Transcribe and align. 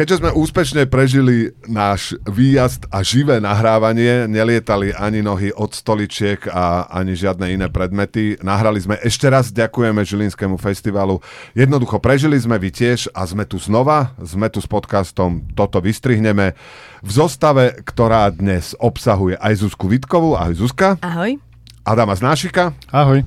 keďže 0.00 0.24
sme 0.24 0.32
úspešne 0.32 0.88
prežili 0.88 1.52
náš 1.68 2.16
výjazd 2.24 2.88
a 2.88 3.04
živé 3.04 3.36
nahrávanie, 3.36 4.24
nelietali 4.24 4.96
ani 4.96 5.20
nohy 5.20 5.52
od 5.52 5.76
stoličiek 5.76 6.40
a 6.48 6.88
ani 6.88 7.12
žiadne 7.12 7.52
iné 7.52 7.68
predmety, 7.68 8.40
nahrali 8.40 8.80
sme 8.80 8.96
ešte 9.04 9.28
raz, 9.28 9.52
ďakujeme 9.52 10.00
Žilinskému 10.00 10.56
festivalu. 10.56 11.20
Jednoducho 11.52 12.00
prežili 12.00 12.40
sme, 12.40 12.56
vy 12.56 12.72
tiež 12.72 13.12
a 13.12 13.28
sme 13.28 13.44
tu 13.44 13.60
znova, 13.60 14.16
sme 14.24 14.48
tu 14.48 14.64
s 14.64 14.68
podcastom 14.72 15.44
Toto 15.52 15.84
vystrihneme 15.84 16.56
v 17.04 17.10
zostave, 17.12 17.84
ktorá 17.84 18.32
dnes 18.32 18.72
obsahuje 18.80 19.36
aj 19.36 19.68
Zuzku 19.68 19.84
Vitkovú, 19.84 20.32
ahoj 20.32 20.64
Zuzka. 20.64 20.96
Ahoj. 21.04 21.36
Adama 21.84 22.16
Znášika. 22.16 22.72
Ahoj. 22.88 23.20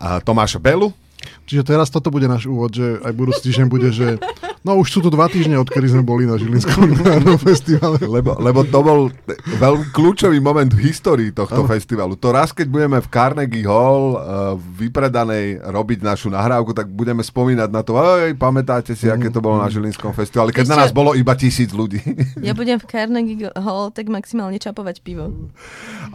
A 0.00 0.24
Tomáša 0.24 0.56
Belu. 0.64 0.96
Čiže 1.44 1.76
teraz 1.76 1.92
toto 1.92 2.08
bude 2.08 2.24
náš 2.24 2.48
úvod, 2.48 2.72
že 2.72 3.04
aj 3.04 3.12
budúci 3.12 3.52
týždeň 3.52 3.66
bude, 3.68 3.92
že 3.92 4.16
no 4.64 4.80
už 4.80 4.88
sú 4.88 4.98
tu 5.04 5.12
dva 5.12 5.28
týždne, 5.28 5.60
odkedy 5.60 5.92
sme 5.92 6.00
boli 6.00 6.24
na 6.24 6.40
Žilinskom 6.40 6.88
literárnom 6.88 7.36
festivale. 7.36 8.00
Lebo, 8.00 8.32
lebo 8.40 8.64
to 8.64 8.80
bol 8.80 9.12
veľmi 9.60 9.92
kľúčový 9.92 10.40
moment 10.40 10.72
v 10.72 10.88
histórii 10.88 11.30
tohto 11.36 11.62
ano. 11.62 11.68
festivalu. 11.68 12.16
To 12.16 12.32
raz, 12.32 12.56
keď 12.56 12.72
budeme 12.72 12.98
v 13.04 13.08
Carnegie 13.12 13.68
Hall 13.68 14.16
uh, 14.16 14.56
vypredanej 14.56 15.60
robiť 15.60 16.00
našu 16.00 16.32
nahrávku, 16.32 16.72
tak 16.72 16.88
budeme 16.88 17.20
spomínať 17.20 17.68
na 17.68 17.84
to, 17.84 18.00
aj 18.00 18.32
pamätáte 18.40 18.96
si, 18.96 19.12
aké 19.12 19.28
to 19.28 19.44
bolo 19.44 19.60
na 19.60 19.68
Žilinskom 19.68 20.16
festivale, 20.16 20.48
keď 20.50 20.64
Ešte... 20.64 20.72
na 20.72 20.80
nás 20.80 20.96
bolo 20.96 21.12
iba 21.12 21.36
tisíc 21.36 21.68
ľudí. 21.70 22.00
Ja 22.40 22.56
budem 22.56 22.80
v 22.80 22.88
Carnegie 22.88 23.52
Hall 23.52 23.92
tak 23.92 24.08
maximálne 24.08 24.56
čapovať 24.56 25.04
pivo. 25.04 25.28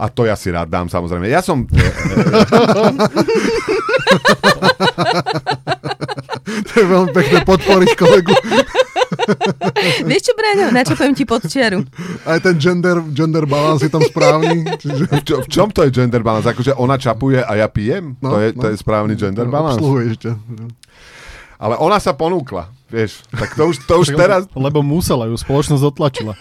A 0.02 0.09
to 0.09 0.26
ja 0.26 0.34
si 0.34 0.49
rád 0.49 0.73
dám, 0.73 0.90
samozrejme. 0.90 1.29
Ja 1.29 1.45
som... 1.45 1.70
to 6.70 6.71
je 6.80 6.85
veľmi 6.85 7.12
pekné 7.13 7.39
podporiť 7.45 7.91
kolegu. 7.98 8.34
Vieš 10.05 10.21
čo, 10.30 10.34
Braňo, 10.34 10.73
načapujem 10.73 11.13
ti 11.13 11.23
pod 11.26 11.45
čiaru. 11.45 11.85
Aj 12.26 12.40
ten 12.41 12.55
gender, 12.57 13.02
gender 13.13 13.46
balance 13.46 13.85
je 13.85 13.91
tam 13.91 14.01
správny. 14.01 14.65
Čiže... 14.82 15.04
V, 15.10 15.21
čo, 15.26 15.35
v 15.46 15.48
čom 15.49 15.68
to 15.70 15.85
je 15.85 15.93
gender 15.93 16.21
balance? 16.21 16.49
Akože 16.49 16.77
ona 16.77 16.98
čapuje 16.98 17.41
a 17.41 17.51
ja 17.57 17.68
pijem? 17.70 18.18
No, 18.21 18.35
to, 18.35 18.38
je, 18.41 18.49
no, 18.54 18.62
to 18.63 18.65
je 18.73 18.76
správny 18.77 19.13
gender 19.18 19.46
no, 19.46 19.54
balance? 19.54 19.82
Obsluhuješ 19.82 20.15
ťa. 20.23 20.34
Ale 21.60 21.76
ona 21.76 21.99
sa 21.99 22.15
ponúkla, 22.15 22.71
vieš. 22.90 23.23
Tak 23.29 23.54
to 23.54 23.70
už, 23.70 23.76
to 23.85 23.93
už 24.01 24.07
teraz... 24.18 24.49
Lebo 24.57 24.82
musela, 24.82 25.29
ju 25.29 25.37
spoločnosť 25.37 25.84
otlačila. 25.85 26.34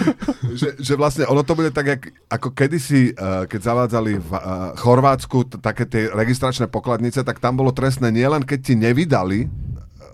že, 0.60 0.78
že 0.78 0.94
vlastne 0.94 1.26
ono 1.26 1.42
to 1.42 1.58
bude 1.58 1.74
tak, 1.74 1.86
jak, 1.86 2.02
ako 2.30 2.54
kedysi, 2.54 3.12
uh, 3.12 3.44
keď 3.50 3.60
zavádzali 3.60 4.12
v 4.22 4.30
uh, 4.32 4.40
Chorvátsku 4.78 5.38
t- 5.44 5.58
také 5.58 5.84
tie 5.84 6.08
registračné 6.08 6.70
pokladnice, 6.70 7.26
tak 7.26 7.42
tam 7.42 7.58
bolo 7.58 7.74
trestné 7.74 8.14
nielen, 8.14 8.46
keď 8.46 8.58
ti 8.62 8.74
nevydali 8.78 9.46
uh, 9.46 9.50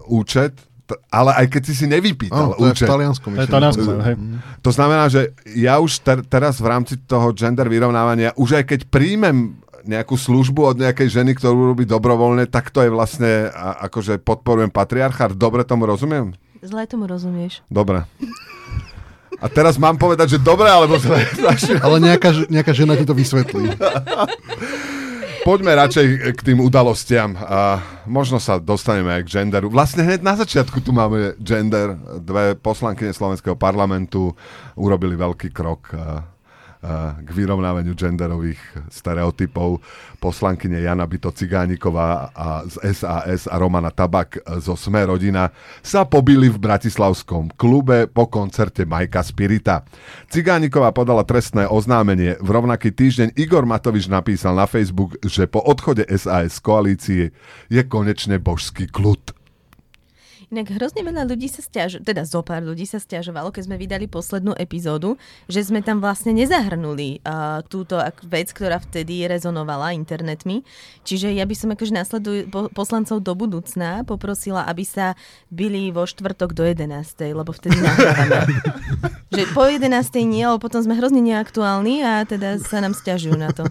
účet, 0.09 0.57
t- 0.89 0.99
ale 1.13 1.37
aj 1.37 1.47
keď 1.53 1.63
si 1.69 1.75
si 1.77 1.87
nevypýtal 1.87 2.53
oh, 2.53 2.57
to 2.57 2.73
účet. 2.73 2.85
Je 2.85 2.89
v 2.89 2.93
Taliansku, 2.97 3.27
myslím. 3.31 3.41
To 3.41 3.45
je 3.45 3.55
Taliansku, 3.55 3.89
hej. 4.01 4.17
To 4.65 4.71
znamená, 4.73 5.05
že 5.13 5.37
ja 5.53 5.79
už 5.79 6.01
ter- 6.01 6.25
teraz 6.25 6.59
v 6.59 6.67
rámci 6.67 6.97
toho 7.05 7.37
gender 7.37 7.69
vyrovnávania, 7.69 8.33
už 8.41 8.59
aj 8.59 8.65
keď 8.73 8.81
príjmem 8.89 9.64
nejakú 9.85 10.17
službu 10.17 10.75
od 10.75 10.77
nejakej 10.81 11.09
ženy, 11.21 11.37
ktorú 11.37 11.77
robí 11.77 11.85
dobrovoľne, 11.85 12.49
tak 12.49 12.73
to 12.73 12.83
je 12.83 12.91
vlastne, 12.91 13.53
a, 13.53 13.87
akože 13.89 14.21
podporujem 14.21 14.73
patriarchát. 14.73 15.37
Dobre 15.37 15.63
tomu 15.63 15.85
rozumiem? 15.85 16.33
Zle 16.65 16.89
tomu 16.89 17.05
rozumieš. 17.05 17.61
Dobre. 17.69 18.09
A 19.43 19.47
teraz 19.53 19.77
mám 19.77 20.01
povedať, 20.01 20.37
že 20.37 20.39
dobre, 20.41 20.73
alebo 20.73 20.97
zle? 20.97 21.21
Ale 21.85 21.97
nejaká, 22.01 22.49
nejaká 22.49 22.73
žena 22.73 22.97
ti 22.97 23.05
to 23.05 23.13
vysvetlí. 23.13 23.77
Poďme 25.45 25.77
radšej 25.77 26.33
k 26.33 26.41
tým 26.41 26.59
udalostiam. 26.65 27.37
A 27.37 27.85
možno 28.09 28.41
sa 28.41 28.57
dostaneme 28.57 29.13
aj 29.21 29.29
k 29.29 29.33
genderu. 29.37 29.69
Vlastne 29.69 30.01
hneď 30.01 30.25
na 30.25 30.41
začiatku 30.41 30.81
tu 30.81 30.97
máme 30.97 31.37
gender. 31.37 32.01
Dve 32.25 32.57
poslankyne 32.57 33.13
Slovenského 33.13 33.53
parlamentu 33.53 34.33
urobili 34.73 35.21
veľký 35.21 35.53
krok 35.53 35.93
k 37.25 37.29
vyrovnávaniu 37.33 37.97
genderových 37.97 38.61
stereotypov. 38.93 39.81
Poslankyne 40.21 40.85
Jana 40.85 41.09
Byto 41.09 41.33
Cigániková 41.33 42.29
a 42.37 42.69
z 42.69 42.77
SAS 42.93 43.49
a 43.49 43.57
Romana 43.57 43.89
Tabak 43.89 44.45
zo 44.61 44.77
Sme 44.77 45.01
rodina 45.09 45.49
sa 45.81 46.05
pobili 46.05 46.53
v 46.53 46.61
bratislavskom 46.61 47.57
klube 47.57 48.05
po 48.05 48.29
koncerte 48.29 48.85
Majka 48.85 49.25
Spirita. 49.25 49.89
Cigániková 50.29 50.93
podala 50.93 51.25
trestné 51.25 51.65
oznámenie. 51.65 52.37
V 52.45 52.49
rovnaký 52.53 52.93
týždeň 52.93 53.33
Igor 53.41 53.65
Matovič 53.65 54.13
napísal 54.13 54.53
na 54.53 54.69
Facebook, 54.69 55.17
že 55.25 55.49
po 55.49 55.65
odchode 55.65 56.05
SAS 56.13 56.61
koalície 56.61 57.33
je 57.73 57.83
konečne 57.89 58.37
božský 58.37 58.93
kľud. 58.93 59.24
Inak 60.55 60.71
hrozne 60.71 61.03
veľa 61.03 61.27
ľudí 61.27 61.51
sa 61.51 61.67
stiažovalo, 61.67 62.07
teda 62.07 62.23
zo 62.23 62.39
pár 62.47 62.63
ľudí 62.63 62.87
sa 62.87 63.03
stiažovalo, 63.03 63.51
keď 63.51 63.67
sme 63.67 63.75
vydali 63.75 64.07
poslednú 64.07 64.55
epizódu, 64.55 65.19
že 65.51 65.67
sme 65.67 65.83
tam 65.83 65.99
vlastne 65.99 66.31
nezahrnuli 66.31 67.19
uh, 67.27 67.67
túto 67.67 67.99
vec, 68.23 68.55
ktorá 68.55 68.79
vtedy 68.79 69.27
rezonovala 69.27 69.99
internetmi. 69.99 70.63
Čiže 71.03 71.35
ja 71.35 71.43
by 71.43 71.55
som 71.59 71.75
akože 71.75 71.91
následuj 71.91 72.47
po, 72.55 72.71
poslancov 72.71 73.19
do 73.27 73.35
budúcna 73.35 74.07
poprosila, 74.07 74.63
aby 74.71 74.87
sa 74.87 75.19
byli 75.51 75.91
vo 75.91 76.07
štvrtok 76.07 76.55
do 76.55 76.63
11. 76.63 76.87
lebo 77.35 77.51
vtedy 77.51 77.75
nahrávame. 77.75 78.55
že 79.35 79.51
po 79.51 79.67
11. 79.67 79.91
nie, 80.23 80.47
ale 80.47 80.63
potom 80.63 80.87
sme 80.87 80.95
hrozne 80.95 81.19
neaktuálni 81.19 82.07
a 82.07 82.23
teda 82.23 82.63
sa 82.63 82.79
nám 82.79 82.95
stiažujú 82.95 83.35
na 83.35 83.51
to. 83.51 83.67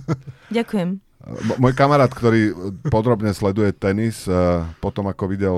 Ďakujem. 0.51 1.12
Môj 1.55 1.71
kamarát, 1.71 2.11
ktorý 2.11 2.51
podrobne 2.91 3.31
sleduje 3.31 3.71
tenis, 3.71 4.27
potom 4.83 5.07
ako 5.07 5.23
videl 5.31 5.55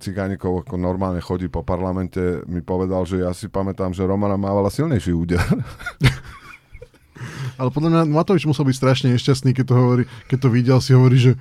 Cigánikov, 0.00 0.64
ako 0.64 0.80
normálne 0.80 1.20
chodí 1.20 1.52
po 1.52 1.60
parlamente, 1.60 2.40
mi 2.48 2.64
povedal, 2.64 3.04
že 3.04 3.20
ja 3.20 3.36
si 3.36 3.52
pamätám, 3.52 3.92
že 3.92 4.08
Romana 4.08 4.40
mávala 4.40 4.72
silnejší 4.72 5.12
úder. 5.12 5.44
Ale 7.60 7.70
podľa 7.70 7.90
mňa 7.92 8.00
Matovič 8.10 8.48
musel 8.48 8.66
byť 8.66 8.76
strašne 8.76 9.08
nešťastný, 9.14 9.52
keď 9.52 9.64
to, 9.68 9.74
hovorí, 9.76 10.02
keď 10.26 10.38
to 10.40 10.48
videl, 10.48 10.78
si 10.80 10.96
hovorí, 10.96 11.20
že 11.20 11.32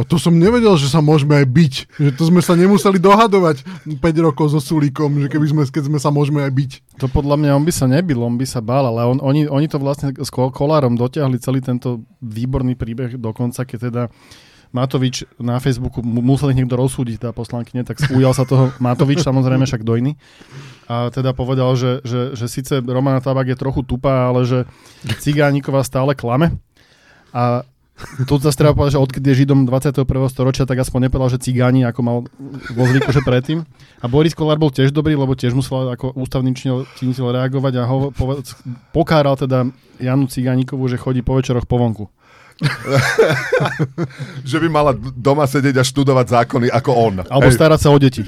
a 0.00 0.08
to 0.08 0.16
som 0.16 0.32
nevedel, 0.32 0.72
že 0.80 0.88
sa 0.88 1.04
môžeme 1.04 1.36
aj 1.36 1.46
byť. 1.46 1.74
Že 2.00 2.10
to 2.16 2.24
sme 2.32 2.40
sa 2.40 2.56
nemuseli 2.56 2.96
dohadovať 2.96 3.62
5 4.00 4.26
rokov 4.26 4.56
so 4.56 4.60
Sulíkom, 4.60 5.20
že 5.20 5.28
keby 5.28 5.46
sme, 5.52 5.62
keď 5.68 5.92
sme 5.92 5.98
sa 6.00 6.08
môžeme 6.08 6.40
aj 6.40 6.52
byť. 6.56 6.70
To 7.04 7.06
podľa 7.12 7.36
mňa 7.36 7.50
on 7.60 7.64
by 7.68 7.72
sa 7.76 7.84
nebil, 7.84 8.24
on 8.24 8.40
by 8.40 8.46
sa 8.48 8.64
bál, 8.64 8.88
ale 8.88 9.04
on, 9.04 9.20
oni, 9.20 9.44
oni 9.44 9.68
to 9.68 9.76
vlastne 9.76 10.16
s 10.16 10.32
Kolárom 10.32 10.96
dotiahli 10.96 11.36
celý 11.36 11.60
tento 11.60 12.00
výborný 12.24 12.74
príbeh 12.80 13.20
dokonca, 13.20 13.68
keď 13.68 13.78
teda 13.92 14.02
Matovič 14.70 15.26
na 15.42 15.58
Facebooku 15.58 15.98
musel 16.00 16.54
niekto 16.54 16.78
rozsúdiť, 16.78 17.26
tá 17.26 17.30
poslankyne, 17.34 17.82
tak 17.82 17.98
ujal 18.14 18.30
sa 18.30 18.46
toho 18.46 18.70
Matovič, 18.78 19.18
samozrejme 19.26 19.66
však 19.66 19.82
dojný. 19.82 20.14
A 20.86 21.10
teda 21.10 21.34
povedal, 21.34 21.74
že, 21.74 21.98
že, 22.06 22.38
že 22.38 22.46
síce 22.46 22.78
Romana 22.78 23.18
Tabak 23.18 23.50
je 23.50 23.58
trochu 23.58 23.82
tupá, 23.82 24.30
ale 24.30 24.46
že 24.46 24.58
Cigániková 25.18 25.82
stále 25.82 26.14
klame. 26.14 26.54
A 27.34 27.66
tu 28.24 28.34
zase 28.40 28.56
treba 28.56 28.72
povedať, 28.76 28.96
že 28.96 29.02
odkedy 29.02 29.26
je 29.32 29.38
Židom 29.44 29.68
21. 29.68 30.04
storočia, 30.32 30.64
tak 30.64 30.80
aspoň 30.80 31.08
nepovedal, 31.08 31.36
že 31.36 31.42
cigáni, 31.42 31.84
ako 31.84 32.00
mal 32.00 32.16
vo 32.72 32.84
zvyku, 32.88 33.10
že 33.12 33.20
predtým. 33.24 33.64
A 34.00 34.06
Boris 34.08 34.32
Kolár 34.32 34.56
bol 34.56 34.72
tiež 34.72 34.92
dobrý, 34.92 35.16
lebo 35.16 35.36
tiež 35.36 35.52
musel 35.52 35.92
ako 35.92 36.16
ústavný 36.16 36.52
činiteľ 36.96 37.26
reagovať 37.40 37.72
a 37.80 37.82
ho 37.84 38.08
poved- 38.12 38.56
pokáral 38.92 39.36
teda 39.36 39.68
Janu 40.00 40.26
Cigánikovú, 40.28 40.88
že 40.88 40.96
chodí 40.96 41.20
po 41.20 41.36
večeroch 41.36 41.68
po 41.68 41.76
vonku. 41.76 42.08
že 44.50 44.60
by 44.60 44.68
mala 44.68 44.92
doma 45.16 45.48
sedieť 45.48 45.80
a 45.80 45.84
študovať 45.84 46.26
zákony 46.28 46.66
ako 46.68 46.90
on. 46.92 47.14
Alebo 47.24 47.48
Hej. 47.48 47.56
starať 47.56 47.80
sa 47.80 47.88
o 47.88 47.96
deti. 47.96 48.20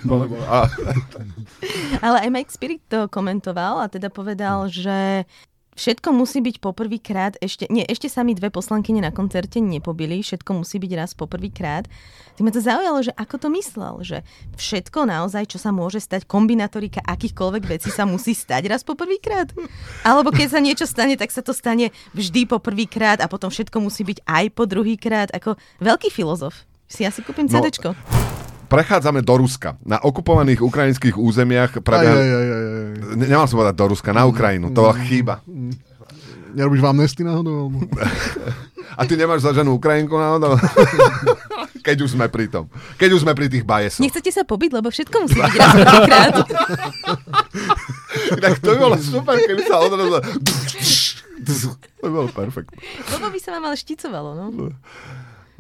Ale 2.01 2.17
aj 2.25 2.31
Mike 2.33 2.53
Spirit 2.53 2.81
to 2.89 3.13
komentoval 3.13 3.85
a 3.85 3.93
teda 3.93 4.09
povedal, 4.09 4.73
že 4.73 5.29
Všetko 5.73 6.13
musí 6.13 6.45
byť 6.45 6.61
poprvýkrát, 6.61 7.41
ešte, 7.41 7.65
nie, 7.73 7.81
ešte 7.89 8.05
sa 8.13 8.21
mi 8.21 8.37
dve 8.37 8.53
poslankyne 8.53 9.01
na 9.01 9.09
koncerte 9.09 9.57
nepobili, 9.57 10.21
všetko 10.21 10.61
musí 10.61 10.77
byť 10.77 10.93
raz 10.93 11.17
poprvýkrát. 11.17 11.89
Tak 12.37 12.43
ma 12.45 12.53
to 12.53 12.61
zaujalo, 12.61 13.01
že 13.01 13.17
ako 13.17 13.37
to 13.41 13.49
myslel, 13.57 13.95
že 14.05 14.21
všetko 14.61 15.09
naozaj, 15.09 15.49
čo 15.49 15.57
sa 15.57 15.73
môže 15.73 16.05
stať, 16.05 16.29
kombinatorika 16.29 17.01
akýchkoľvek 17.01 17.65
vecí 17.65 17.89
sa 17.89 18.05
musí 18.05 18.37
stať 18.37 18.69
raz 18.69 18.85
poprvýkrát? 18.85 19.49
Alebo 20.05 20.29
keď 20.29 20.49
sa 20.53 20.61
niečo 20.61 20.85
stane, 20.85 21.17
tak 21.17 21.33
sa 21.33 21.41
to 21.41 21.57
stane 21.57 21.89
vždy 22.13 22.45
poprvýkrát 22.45 23.25
a 23.25 23.27
potom 23.33 23.49
všetko 23.49 23.81
musí 23.81 24.05
byť 24.05 24.29
aj 24.29 24.45
po 24.53 24.69
druhýkrát, 24.69 25.33
ako 25.33 25.57
veľký 25.81 26.13
filozof. 26.13 26.69
Si 26.85 27.09
asi 27.09 27.25
kúpim 27.25 27.49
no, 27.49 27.53
CDčko 27.57 27.97
prechádzame 28.73 29.21
do 29.21 29.35
Ruska. 29.37 29.77
Na 29.85 30.01
okupovaných 30.01 30.65
ukrajinských 30.65 31.21
územiach 31.21 31.85
prebieha... 31.85 32.17
Aj, 32.17 32.31
aj, 32.33 32.47
aj, 32.49 32.65
aj. 32.65 32.87
Ne, 33.21 33.27
nemal 33.29 33.45
som 33.45 33.61
povedať 33.61 33.77
do 33.77 33.87
Ruska, 33.93 34.11
na 34.17 34.25
Ukrajinu. 34.25 34.73
To 34.73 34.89
bola 34.89 34.97
chyba. 35.05 35.45
Nerobíš 36.53 36.81
vám 36.85 36.97
nesty 36.97 37.21
náhodou? 37.25 37.73
A 38.99 39.09
ty 39.09 39.17
nemáš 39.17 39.41
za 39.41 39.57
ženu 39.57 39.81
Ukrajinku 39.81 40.21
náhodou? 40.21 40.57
Keď 41.87 41.97
už 42.05 42.15
sme 42.15 42.29
pri 42.29 42.47
tom. 42.47 42.69
Keď 43.01 43.11
už 43.17 43.25
sme 43.25 43.33
pri 43.33 43.49
tých 43.49 43.65
bajesoch. 43.65 44.05
Nechcete 44.05 44.31
sa 44.31 44.45
pobiť, 44.45 44.71
lebo 44.71 44.93
všetko 44.93 45.17
musí 45.27 45.41
byť 45.41 45.55
raz 45.59 45.73
prvýkrát. 45.75 46.35
tak 48.45 48.53
to 48.63 48.69
by 48.71 48.79
bolo 48.79 48.97
super, 49.01 49.35
keby 49.41 49.63
sa 49.67 49.83
odrazu... 49.83 50.21
To 51.99 52.03
by 52.07 52.13
bolo 52.15 52.29
perfektné. 52.31 52.79
Lebo 53.19 53.27
by 53.35 53.39
sa 53.43 53.51
vám 53.59 53.67
ale 53.67 53.77
šticovalo, 53.81 54.31
no. 54.39 54.71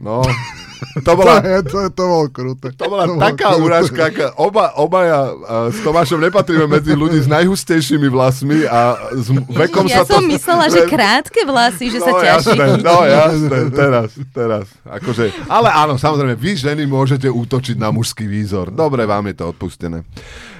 No, 0.02 0.18
to 1.06 1.14
bola, 1.14 1.38
To, 1.38 1.46
je, 1.46 1.60
to, 1.62 1.78
je, 1.86 1.88
to 1.94 2.04
bolo 2.10 2.26
kruté. 2.34 2.74
to 2.74 2.84
bola 2.90 3.06
bolo 3.06 3.22
taká 3.22 3.54
kruté. 3.54 3.62
urážka, 3.62 4.02
aká 4.10 4.26
oba, 4.34 4.74
obaja 4.74 5.30
a, 5.30 5.70
s 5.70 5.78
Tomášom 5.86 6.18
nepatríme 6.18 6.66
medzi 6.66 6.98
ľudí 6.98 7.22
s 7.22 7.30
najhustejšími 7.30 8.10
vlasmi 8.10 8.66
a 8.66 8.98
s 9.14 9.30
vekom 9.30 9.86
ja 9.86 10.02
sa 10.02 10.10
to... 10.10 10.18
som 10.18 10.26
myslela, 10.26 10.66
že 10.74 10.80
krátke 10.98 11.46
vlasy, 11.46 11.86
že 11.86 12.02
sa 12.02 12.10
no, 12.10 12.18
ťaží. 12.18 12.58
jasné, 12.58 12.66
no 12.82 12.96
jasné, 13.06 13.58
teraz, 13.70 14.10
teraz. 14.34 14.66
Akože, 14.82 15.30
ale 15.46 15.70
áno, 15.70 15.94
samozrejme, 15.94 16.34
vy 16.34 16.50
ženy 16.58 16.82
môžete 16.90 17.30
útočiť 17.30 17.78
na 17.78 17.94
mužský 17.94 18.26
výzor. 18.26 18.74
Dobre, 18.74 19.06
vám 19.06 19.30
je 19.30 19.34
to 19.38 19.54
odpustené. 19.54 20.02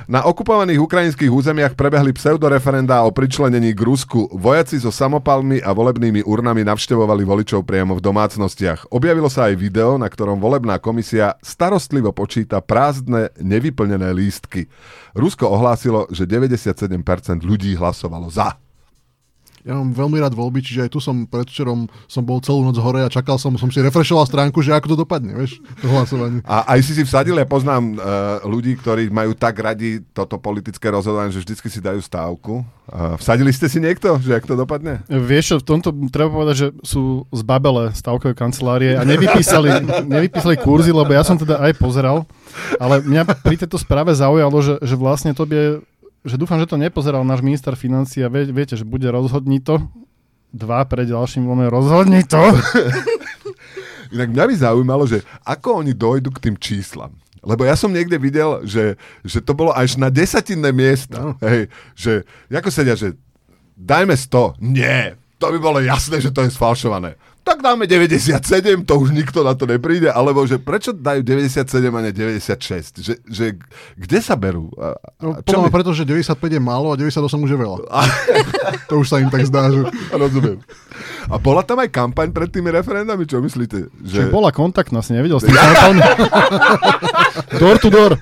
Na 0.07 0.25
okupovaných 0.27 0.81
ukrajinských 0.83 1.31
územiach 1.31 1.75
prebehli 1.75 2.15
pseudoreferendá 2.15 3.03
o 3.03 3.11
pričlenení 3.11 3.75
k 3.75 3.85
Rusku. 3.85 4.31
Vojaci 4.31 4.79
so 4.79 4.95
samopalmi 4.95 5.61
a 5.63 5.75
volebnými 5.75 6.25
urnami 6.25 6.65
navštevovali 6.67 7.23
voličov 7.27 7.67
priamo 7.67 7.99
v 7.99 8.05
domácnostiach. 8.05 8.95
Objavilo 8.95 9.27
sa 9.27 9.51
aj 9.51 9.59
video, 9.59 9.99
na 9.99 10.07
ktorom 10.07 10.39
volebná 10.39 10.79
komisia 10.79 11.35
starostlivo 11.43 12.15
počíta 12.15 12.63
prázdne, 12.63 13.35
nevyplnené 13.43 14.15
lístky. 14.15 14.71
Rusko 15.19 15.51
ohlásilo, 15.51 16.07
že 16.15 16.31
97% 16.31 17.43
ľudí 17.43 17.75
hlasovalo 17.75 18.31
za. 18.31 18.62
Ja 19.63 19.79
mám 19.79 19.95
veľmi 19.95 20.19
rád 20.19 20.35
voľby, 20.35 20.59
čiže 20.59 20.87
aj 20.87 20.91
tu 20.91 20.99
som 20.99 21.23
predvčerom 21.23 21.87
som 22.11 22.23
bol 22.27 22.43
celú 22.43 22.67
noc 22.67 22.75
hore 22.83 23.07
a 23.07 23.13
čakal 23.13 23.39
som, 23.39 23.55
som 23.55 23.71
si 23.71 23.79
refreshoval 23.79 24.27
stránku, 24.27 24.59
že 24.59 24.75
ako 24.75 24.91
to 24.91 24.97
dopadne, 25.07 25.39
vieš, 25.39 25.63
to 25.79 25.87
hlasovanie. 25.87 26.43
A 26.43 26.67
aj 26.75 26.83
si 26.83 26.99
si 26.99 27.07
vsadil, 27.07 27.39
ja 27.39 27.47
poznám 27.47 27.95
uh, 27.95 28.43
ľudí, 28.43 28.75
ktorí 28.75 29.07
majú 29.15 29.39
tak 29.39 29.63
radi 29.63 30.03
toto 30.11 30.35
politické 30.43 30.91
rozhodovanie, 30.91 31.31
že 31.31 31.47
vždycky 31.47 31.71
si 31.71 31.79
dajú 31.79 32.03
stávku. 32.03 32.67
Uh, 32.91 33.15
vsadili 33.23 33.55
ste 33.55 33.71
si 33.71 33.79
niekto, 33.79 34.19
že 34.19 34.35
ak 34.35 34.51
to 34.51 34.59
dopadne? 34.59 35.07
Vieš 35.07 35.55
čo, 35.55 35.57
v 35.63 35.67
tomto 35.79 35.95
treba 36.11 36.35
povedať, 36.35 36.57
že 36.59 36.69
sú 36.83 37.31
zbabele 37.31 37.95
stavkové 37.95 38.35
kancelárie 38.35 38.99
a 38.99 39.07
nevypísali, 39.07 39.79
nevypísali 40.11 40.59
kurzy, 40.59 40.91
lebo 40.91 41.15
ja 41.15 41.23
som 41.23 41.39
teda 41.39 41.63
aj 41.63 41.79
pozeral, 41.79 42.27
ale 42.83 42.99
mňa 42.99 43.47
pri 43.47 43.63
tejto 43.63 43.79
správe 43.79 44.11
zaujalo, 44.11 44.59
že, 44.59 44.75
že 44.83 44.99
vlastne 44.99 45.31
to 45.31 45.47
by 45.47 45.79
že 46.23 46.39
dúfam, 46.39 46.59
že 46.63 46.71
to 46.71 46.79
nepozeral 46.79 47.27
náš 47.27 47.43
minister 47.43 47.75
financí 47.75 48.23
a 48.23 48.31
vie, 48.31 48.47
viete, 48.51 48.79
že 48.79 48.87
bude 48.87 49.11
rozhodni 49.11 49.59
to. 49.59 49.83
Dva 50.55 50.85
pre 50.87 51.03
ďalším 51.03 51.49
voľme 51.49 51.67
rozhodni 51.67 52.23
to. 52.23 52.39
Inak 54.15 54.29
mňa 54.31 54.45
by 54.45 54.55
zaujímalo, 54.55 55.05
že 55.09 55.25
ako 55.43 55.83
oni 55.83 55.97
dojdu 55.97 56.31
k 56.31 56.43
tým 56.49 56.57
číslam. 56.61 57.17
Lebo 57.43 57.67
ja 57.67 57.75
som 57.75 57.91
niekde 57.91 58.23
videl, 58.23 58.63
že, 58.63 58.95
že 59.27 59.43
to 59.43 59.51
bolo 59.57 59.75
až 59.75 59.99
na 59.99 60.15
desatinné 60.15 60.71
miesta. 60.71 61.19
No. 61.19 61.35
Hej, 61.43 61.67
že 61.99 62.23
ako 62.53 62.71
sedia, 62.71 62.95
že 62.95 63.19
dajme 63.75 64.15
100. 64.15 64.63
Nie, 64.63 65.19
to 65.43 65.51
by 65.51 65.59
bolo 65.59 65.83
jasné, 65.83 66.23
že 66.23 66.31
to 66.31 66.47
je 66.47 66.55
sfalšované. 66.55 67.19
Tak 67.43 67.59
dáme 67.59 67.91
97, 67.91 68.39
to 68.87 68.95
už 68.97 69.11
nikto 69.11 69.43
na 69.43 69.59
to 69.59 69.67
nepríde, 69.67 70.07
alebo 70.07 70.47
že 70.47 70.63
prečo 70.63 70.95
dajú 70.95 71.27
97 71.27 71.67
a 71.91 72.01
ne 72.01 72.15
96? 72.15 73.03
Že, 73.03 73.15
že 73.27 73.47
kde 73.99 74.19
sa 74.23 74.39
berú? 74.39 74.71
A, 74.79 74.95
No, 75.19 75.35
a 75.35 75.43
podľa 75.43 75.67
mňa 75.67 75.75
preto, 75.75 75.91
že 75.91 76.07
95 76.07 76.39
je 76.39 76.63
málo 76.63 76.91
a 76.91 76.97
98 76.97 77.19
už 77.43 77.51
je 77.51 77.59
veľa. 77.59 77.79
to 78.91 79.03
už 79.03 79.07
sa 79.11 79.19
im 79.19 79.27
tak 79.27 79.43
zdá, 79.43 79.75
že... 79.75 79.83
Rozumiem. 80.23 80.63
A 81.27 81.39
bola 81.39 81.67
tam 81.67 81.83
aj 81.83 81.91
kampaň 81.91 82.31
pred 82.31 82.47
tými 82.47 82.71
referendami, 82.71 83.27
čo 83.27 83.43
myslíte? 83.43 83.91
Že 84.07 84.19
Že... 84.23 84.31
bola 84.31 84.55
kontaktná, 84.55 85.03
si 85.03 85.11
nevidel 85.19 85.43
s 85.43 85.47
tým 85.47 85.59
samopalmi? 85.59 86.01
door 87.59 87.77
to 87.79 87.91
door. 87.91 88.13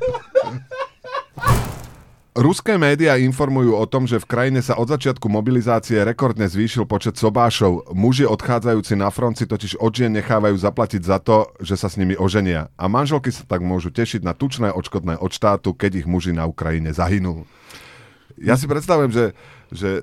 Ruské 2.40 2.80
médiá 2.80 3.20
informujú 3.20 3.76
o 3.76 3.84
tom, 3.84 4.08
že 4.08 4.16
v 4.16 4.24
krajine 4.24 4.64
sa 4.64 4.80
od 4.80 4.88
začiatku 4.88 5.28
mobilizácie 5.28 6.00
rekordne 6.00 6.48
zvýšil 6.48 6.88
počet 6.88 7.20
sobášov. 7.20 7.92
Muži 7.92 8.24
odchádzajúci 8.24 8.96
na 8.96 9.12
front 9.12 9.36
si 9.36 9.44
totiž 9.44 9.76
od 9.76 9.92
žien 9.92 10.08
nechávajú 10.08 10.56
zaplatiť 10.56 11.04
za 11.04 11.20
to, 11.20 11.52
že 11.60 11.76
sa 11.76 11.92
s 11.92 12.00
nimi 12.00 12.16
oženia. 12.16 12.72
A 12.80 12.88
manželky 12.88 13.28
sa 13.28 13.44
tak 13.44 13.60
môžu 13.60 13.92
tešiť 13.92 14.24
na 14.24 14.32
tučné 14.32 14.72
odškodné 14.72 15.20
od 15.20 15.28
štátu, 15.28 15.76
keď 15.76 16.00
ich 16.00 16.08
muži 16.08 16.32
na 16.32 16.48
Ukrajine 16.48 16.96
zahynú. 16.96 17.44
Ja 18.40 18.56
si 18.56 18.64
predstavujem, 18.64 19.12
že, 19.12 19.36
že 19.68 20.00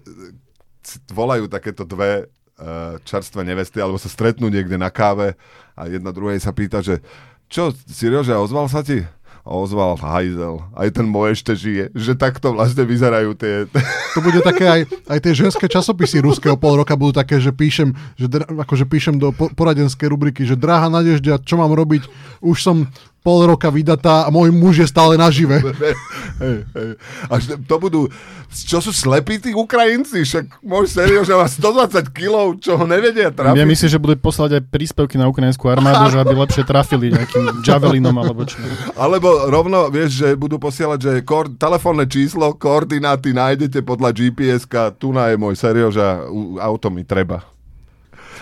volajú 1.10 1.50
takéto 1.50 1.90
dve 1.90 2.30
uh, 2.30 3.02
čerstvé 3.02 3.50
nevesty, 3.50 3.82
alebo 3.82 3.98
sa 3.98 4.14
stretnú 4.14 4.54
niekde 4.54 4.78
na 4.78 4.94
káve 4.94 5.34
a 5.74 5.90
jedna 5.90 6.14
druhej 6.14 6.38
sa 6.38 6.54
pýta, 6.54 6.86
že 6.86 7.02
čo, 7.50 7.74
Siriože, 7.74 8.38
ozval 8.38 8.70
sa 8.70 8.84
ti? 8.84 9.08
Ozval 9.48 9.96
hajzel. 9.96 10.60
Aj 10.76 10.92
ten 10.92 11.08
môj 11.08 11.40
ešte 11.40 11.56
žije. 11.56 11.96
Že 11.96 12.20
takto 12.20 12.52
vlastne 12.52 12.84
vyzerajú 12.84 13.32
tie... 13.40 13.66
To 14.14 14.20
bude 14.20 14.44
také 14.44 14.68
aj, 14.68 14.82
aj 15.08 15.20
tie 15.24 15.34
ženské 15.34 15.66
časopisy 15.72 16.20
ruského 16.20 16.60
pol 16.60 16.84
roka 16.84 17.00
budú 17.00 17.16
také, 17.16 17.40
že 17.40 17.56
píšem, 17.56 17.96
že 18.20 18.28
akože 18.44 18.84
píšem 18.84 19.16
do 19.16 19.32
po, 19.32 19.48
poradenskej 19.56 20.12
rubriky, 20.12 20.44
že 20.44 20.60
drahá 20.60 20.92
Nadeždia, 20.92 21.40
čo 21.40 21.56
mám 21.56 21.72
robiť? 21.72 22.04
Už 22.44 22.60
som 22.60 22.92
pol 23.28 23.44
roka 23.44 23.68
vydatá 23.68 24.24
a 24.24 24.32
môj 24.32 24.56
muž 24.56 24.80
je 24.80 24.88
stále 24.88 25.20
nažive. 25.20 25.60
hej, 26.44 26.64
hej. 26.64 26.90
Až 27.28 27.60
to 27.68 27.76
budú... 27.76 28.08
Čo 28.48 28.80
sú 28.80 28.96
slepí 28.96 29.44
tí 29.44 29.52
Ukrajinci? 29.52 30.24
Však 30.24 30.64
môj 30.64 30.88
Seriože 30.88 31.36
má 31.36 31.44
120 31.44 32.08
kilov, 32.16 32.64
čo 32.64 32.80
ho 32.80 32.88
nevedia 32.88 33.28
trafiť. 33.28 33.60
Ja 33.60 33.68
myslím, 33.68 33.90
že 33.92 34.00
budú 34.00 34.16
poslať 34.16 34.56
aj 34.56 34.64
príspevky 34.72 35.20
na 35.20 35.28
ukrajinskú 35.28 35.68
armádu, 35.68 36.08
že 36.08 36.24
aby 36.24 36.32
lepšie 36.32 36.64
trafili 36.64 37.12
nejakým 37.12 37.60
javelinom 37.68 38.16
alebo 38.16 38.48
čo. 38.48 38.56
Alebo 38.96 39.52
rovno, 39.52 39.92
vieš, 39.92 40.24
že 40.24 40.28
budú 40.40 40.56
posielať, 40.64 41.00
že 41.04 41.12
koor- 41.28 41.52
telefónne 41.60 42.08
číslo, 42.08 42.56
koordináty 42.56 43.36
nájdete 43.36 43.84
podľa 43.84 44.16
GPS-ka, 44.16 44.96
tu 44.96 45.12
na 45.12 45.28
je 45.28 45.36
môj 45.36 45.60
Serioža, 45.60 46.32
u- 46.32 46.56
auto 46.64 46.88
mi 46.88 47.04
treba. 47.04 47.44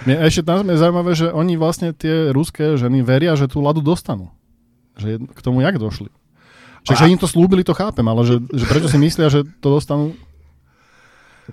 Mne 0.05 0.21
ešte 0.21 0.45
tam 0.45 0.69
je 0.69 0.77
zaujímavé, 0.77 1.11
že 1.17 1.33
oni 1.33 1.57
vlastne 1.57 1.89
tie 1.89 2.29
ruské 2.29 2.77
ženy 2.77 3.01
veria, 3.01 3.33
že 3.33 3.49
tú 3.49 3.65
ladu 3.65 3.81
dostanú. 3.81 4.29
Že 4.95 5.27
k 5.31 5.39
tomu 5.43 5.59
jak 5.61 5.75
došli. 5.77 6.07
Že 6.85 7.09
im 7.09 7.17
to 7.17 7.25
slúbili, 7.25 7.65
to 7.65 7.73
chápem, 7.73 8.05
ale 8.05 8.21
že, 8.23 8.35
že 8.53 8.65
prečo 8.69 8.85
si 8.85 9.01
myslia, 9.01 9.25
že 9.25 9.41
to 9.57 9.73
dostanú 9.73 10.13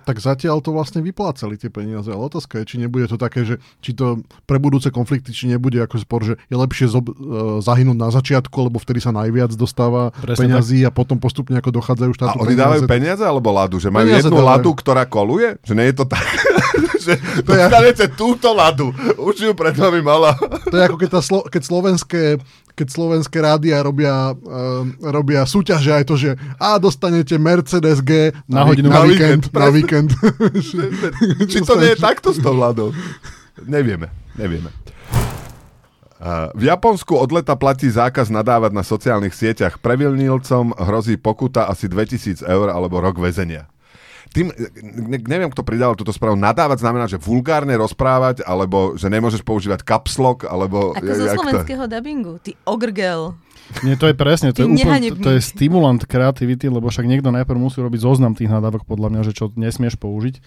Tak 0.09 0.25
zatiaľ 0.25 0.65
to 0.65 0.73
vlastne 0.73 1.05
vyplácali 1.05 1.61
tie 1.61 1.69
peniaze, 1.69 2.09
ale 2.09 2.25
otázka 2.25 2.61
je, 2.61 2.65
či 2.65 2.77
nebude 2.81 3.05
to 3.09 3.21
také, 3.21 3.45
že 3.45 3.61
či 3.85 3.93
to 3.93 4.25
pre 4.49 4.57
budúce 4.57 4.89
konflikty, 4.89 5.37
či 5.37 5.53
nebude 5.53 5.77
ako 5.85 6.01
spor, 6.01 6.25
že 6.25 6.41
je 6.49 6.57
lepšie 6.57 6.89
zob, 6.89 7.13
uh, 7.13 7.61
zahynúť 7.61 7.99
na 8.01 8.09
začiatku, 8.09 8.57
lebo 8.73 8.81
vtedy 8.81 9.05
sa 9.05 9.13
najviac 9.13 9.53
dostáva 9.53 10.09
Presne 10.17 10.49
peňazí 10.49 10.81
a 10.85 10.91
potom 10.93 11.21
postupne 11.21 11.61
ako 11.61 11.77
dochádzajú 11.77 12.09
A 12.09 12.17
štátu 12.17 12.37
oni 12.41 12.57
dávajú 12.57 12.83
peniaze 12.89 13.21
alebo 13.21 13.53
ladu? 13.53 13.77
Že 13.77 13.93
majú 13.93 14.05
Peniaze 14.09 14.21
jednu 14.25 14.41
dávajú. 14.41 14.53
ladu, 14.57 14.71
ktorá 14.73 15.05
koluje? 15.05 15.49
Že 15.61 15.73
nie 15.77 15.87
je 15.93 15.97
to 16.01 16.05
tak? 16.09 16.25
že 17.05 17.13
To 17.45 17.53
je- 17.53 17.61
dostanete 17.61 18.05
túto 18.17 18.49
ladu. 18.57 18.97
Už 19.21 19.45
ju 19.45 19.53
pred 19.53 19.77
vami 19.77 20.01
mala. 20.01 20.33
To 20.73 20.73
je 20.73 20.83
ako 20.89 20.97
keď, 20.97 21.09
tá 21.13 21.21
Slo- 21.21 21.45
keď 21.45 21.63
slovenské 21.69 22.23
keď 22.73 22.87
slovenské 22.89 23.39
rádia 23.39 23.79
robia, 23.79 24.33
uh, 24.33 24.83
robia 25.05 25.43
súťaže 25.43 25.93
aj 25.93 26.05
to, 26.05 26.15
že 26.15 26.31
a 26.57 26.77
dostanete 26.77 27.37
Mercedes 27.37 27.99
G 27.99 28.33
Na 28.45 28.65
ví- 28.65 28.75
hodinu. 28.75 28.89
na 28.89 28.95
Na 28.95 29.05
víkend. 29.05 29.43
víkend, 29.45 29.55
Na 29.55 29.69
víkend. 29.69 30.11
Či 31.51 31.59
to 31.61 31.77
nie 31.77 31.93
je 31.93 31.99
takto 31.99 32.31
s 32.31 32.39
tou 32.39 32.53
ladou? 32.53 32.91
Nevieme, 33.63 34.09
nevieme. 34.35 34.73
Uh, 36.17 36.55
v 36.55 36.71
Japonsku 36.71 37.13
od 37.13 37.29
leta 37.29 37.53
platí 37.53 37.91
zákaz 37.91 38.31
nadávať 38.31 38.71
na 38.71 38.81
sociálnych 38.81 39.35
sieťach. 39.35 39.77
Previlnilcom 39.77 40.71
hrozí 40.73 41.19
pokuta 41.19 41.67
asi 41.67 41.87
2000 41.87 42.47
eur 42.47 42.71
alebo 42.71 43.03
rok 43.03 43.19
väzenia. 43.19 43.67
Tým, 44.33 44.49
ne, 44.81 45.19
neviem, 45.21 45.53
kto 45.53 45.61
pridal 45.61 45.93
túto 45.93 46.11
správu. 46.11 46.41
Nadávať 46.41 46.81
znamená, 46.81 47.05
že 47.05 47.21
vulgárne 47.21 47.77
rozprávať, 47.77 48.41
alebo 48.49 48.97
že 48.97 49.13
nemôžeš 49.13 49.45
používať 49.45 49.85
kapslok, 49.85 50.49
alebo... 50.49 50.97
Ako 50.97 51.05
zo 51.05 51.25
jak 51.29 51.37
to- 51.37 51.45
slovenského 51.45 51.85
dabingu. 51.85 52.41
Ty 52.41 52.57
ogrgel. 52.65 53.37
Nie, 53.85 53.97
to 53.97 54.11
je 54.11 54.17
presne, 54.17 54.53
to 54.53 54.65
je, 54.65 54.69
úplne, 54.69 55.17
to 55.17 55.31
je 55.33 55.41
stimulant 55.41 56.03
kreativity, 56.05 56.69
lebo 56.69 56.93
však 56.93 57.09
niekto 57.09 57.33
najprv 57.33 57.57
musí 57.57 57.81
robiť 57.81 58.01
zoznam 58.05 58.37
tých 58.37 58.53
nadávok, 58.53 58.85
podľa 58.85 59.09
mňa, 59.09 59.23
že 59.25 59.33
čo 59.33 59.49
nesmieš 59.55 59.97
použiť. 59.97 60.41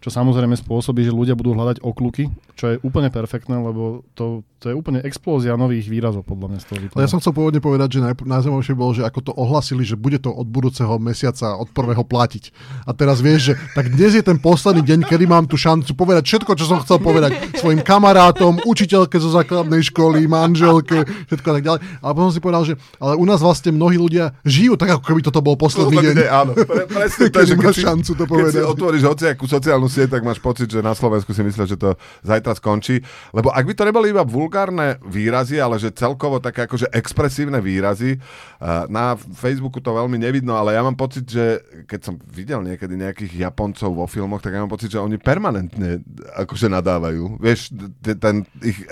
Čo 0.00 0.08
samozrejme 0.08 0.56
spôsobí, 0.56 1.04
že 1.04 1.12
ľudia 1.12 1.36
budú 1.36 1.52
hľadať 1.52 1.84
okluky, 1.84 2.32
čo 2.56 2.72
je 2.72 2.76
úplne 2.80 3.12
perfektné, 3.12 3.52
lebo 3.52 4.00
to, 4.16 4.40
to 4.56 4.72
je 4.72 4.74
úplne 4.76 5.04
explózia 5.04 5.60
nových 5.60 5.92
výrazov, 5.92 6.24
podľa 6.24 6.56
mňa 6.56 6.58
z 6.60 6.64
toho 6.64 6.76
Ale 6.76 6.84
vyplýva. 6.88 7.04
ja 7.04 7.12
som 7.12 7.20
chcel 7.20 7.36
pôvodne 7.36 7.60
povedať, 7.60 7.88
že 7.96 8.00
najp- 8.08 8.24
najzaujímavšie 8.24 8.74
bolo, 8.80 8.96
že 8.96 9.04
ako 9.04 9.20
to 9.20 9.32
ohlasili, 9.36 9.84
že 9.84 10.00
bude 10.00 10.16
to 10.16 10.32
od 10.32 10.48
budúceho 10.48 10.96
mesiaca, 10.96 11.52
od 11.52 11.68
prvého 11.68 12.00
platiť. 12.00 12.48
A 12.88 12.96
teraz 12.96 13.20
vieš, 13.20 13.52
že 13.52 13.54
tak 13.76 13.92
dnes 13.92 14.16
je 14.16 14.24
ten 14.24 14.40
posledný 14.40 14.80
deň, 14.80 15.00
kedy 15.04 15.24
mám 15.28 15.44
tú 15.44 15.60
šancu 15.60 15.92
povedať 15.92 16.24
všetko, 16.24 16.52
čo 16.56 16.64
som 16.64 16.80
chcel 16.80 16.96
povedať 16.96 17.36
svojim 17.60 17.84
kamarátom, 17.84 18.56
učiteľke 18.64 19.20
zo 19.20 19.28
základnej 19.36 19.84
školy, 19.84 20.24
manželke, 20.24 21.04
všetko 21.28 21.44
a 21.44 21.54
tak 21.60 21.64
ďalej. 21.68 21.80
Ale 22.00 22.12
potom 22.16 22.32
si 22.32 22.40
povedal, 22.40 22.64
že 22.64 22.74
ale 22.96 23.20
u 23.20 23.24
nás 23.28 23.44
vlastne 23.44 23.76
mnohí 23.76 24.00
ľudia 24.00 24.32
žijú 24.48 24.80
tak, 24.80 24.96
ako 24.96 25.04
keby 25.04 25.20
toto 25.20 25.44
bol 25.44 25.60
posledný 25.60 25.92
deň. 25.92 26.14
Posledný 26.16 26.24
deň, 26.24 26.28
áno. 26.32 26.52
Pre, 26.56 26.84
presne 26.88 27.24
to, 27.36 27.40
že 27.44 27.54
keď 27.60 27.74
šancu 27.76 28.10
to 28.16 28.24
keď 28.24 28.44
si 28.48 28.60
otvoríš 28.64 29.02
hociakú 29.04 29.44
sociálnu 29.44 29.89
musieť, 29.90 30.14
tak 30.14 30.22
máš 30.22 30.38
pocit, 30.38 30.70
že 30.70 30.78
na 30.78 30.94
Slovensku 30.94 31.34
si 31.34 31.42
myslia, 31.42 31.66
že 31.66 31.74
to 31.74 31.98
zajtra 32.22 32.54
skončí. 32.54 33.02
Lebo 33.34 33.50
ak 33.50 33.66
by 33.66 33.74
to 33.74 33.82
neboli 33.82 34.14
iba 34.14 34.22
vulgárne 34.22 35.02
výrazy, 35.02 35.58
ale 35.58 35.82
že 35.82 35.90
celkovo 35.90 36.38
také 36.38 36.70
akože 36.70 36.94
expresívne 36.94 37.58
výrazy, 37.58 38.22
uh, 38.62 38.86
na 38.86 39.18
Facebooku 39.18 39.82
to 39.82 39.90
veľmi 39.90 40.14
nevidno, 40.14 40.54
ale 40.54 40.78
ja 40.78 40.86
mám 40.86 40.94
pocit, 40.94 41.26
že 41.26 41.58
keď 41.90 42.00
som 42.06 42.14
videl 42.30 42.62
niekedy 42.62 42.94
nejakých 42.94 43.50
Japoncov 43.50 43.90
vo 43.90 44.06
filmoch, 44.06 44.38
tak 44.38 44.54
ja 44.54 44.62
mám 44.62 44.70
pocit, 44.70 44.94
že 44.94 45.02
oni 45.02 45.18
permanentne 45.18 46.06
akože 46.38 46.70
nadávajú. 46.70 47.42
Vieš, 47.42 47.74
ten 48.22 48.46
ich... 48.62 48.86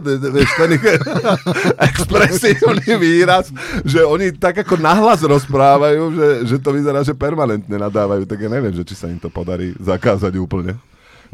t- 0.00 0.24
Vieš, 0.36 0.50
ten 0.56 0.70
ich 0.80 0.84
expresívny 1.92 2.96
výraz, 2.96 3.52
že 3.84 4.00
oni 4.00 4.32
tak 4.32 4.64
ako 4.64 4.80
nahlas 4.80 5.20
rozprávajú, 5.20 6.02
že, 6.16 6.28
že 6.48 6.56
to 6.56 6.72
vyzerá, 6.72 7.04
že 7.04 7.12
permanentne 7.12 7.76
nadávajú, 7.76 8.24
tak 8.24 8.38
ja 8.40 8.48
neviem, 8.48 8.72
že 8.72 8.86
či 8.86 8.94
sa 8.94 9.10
im 9.10 9.18
to 9.18 9.25
podarí 9.28 9.76
zakázať 9.78 10.36
úplne. 10.38 10.78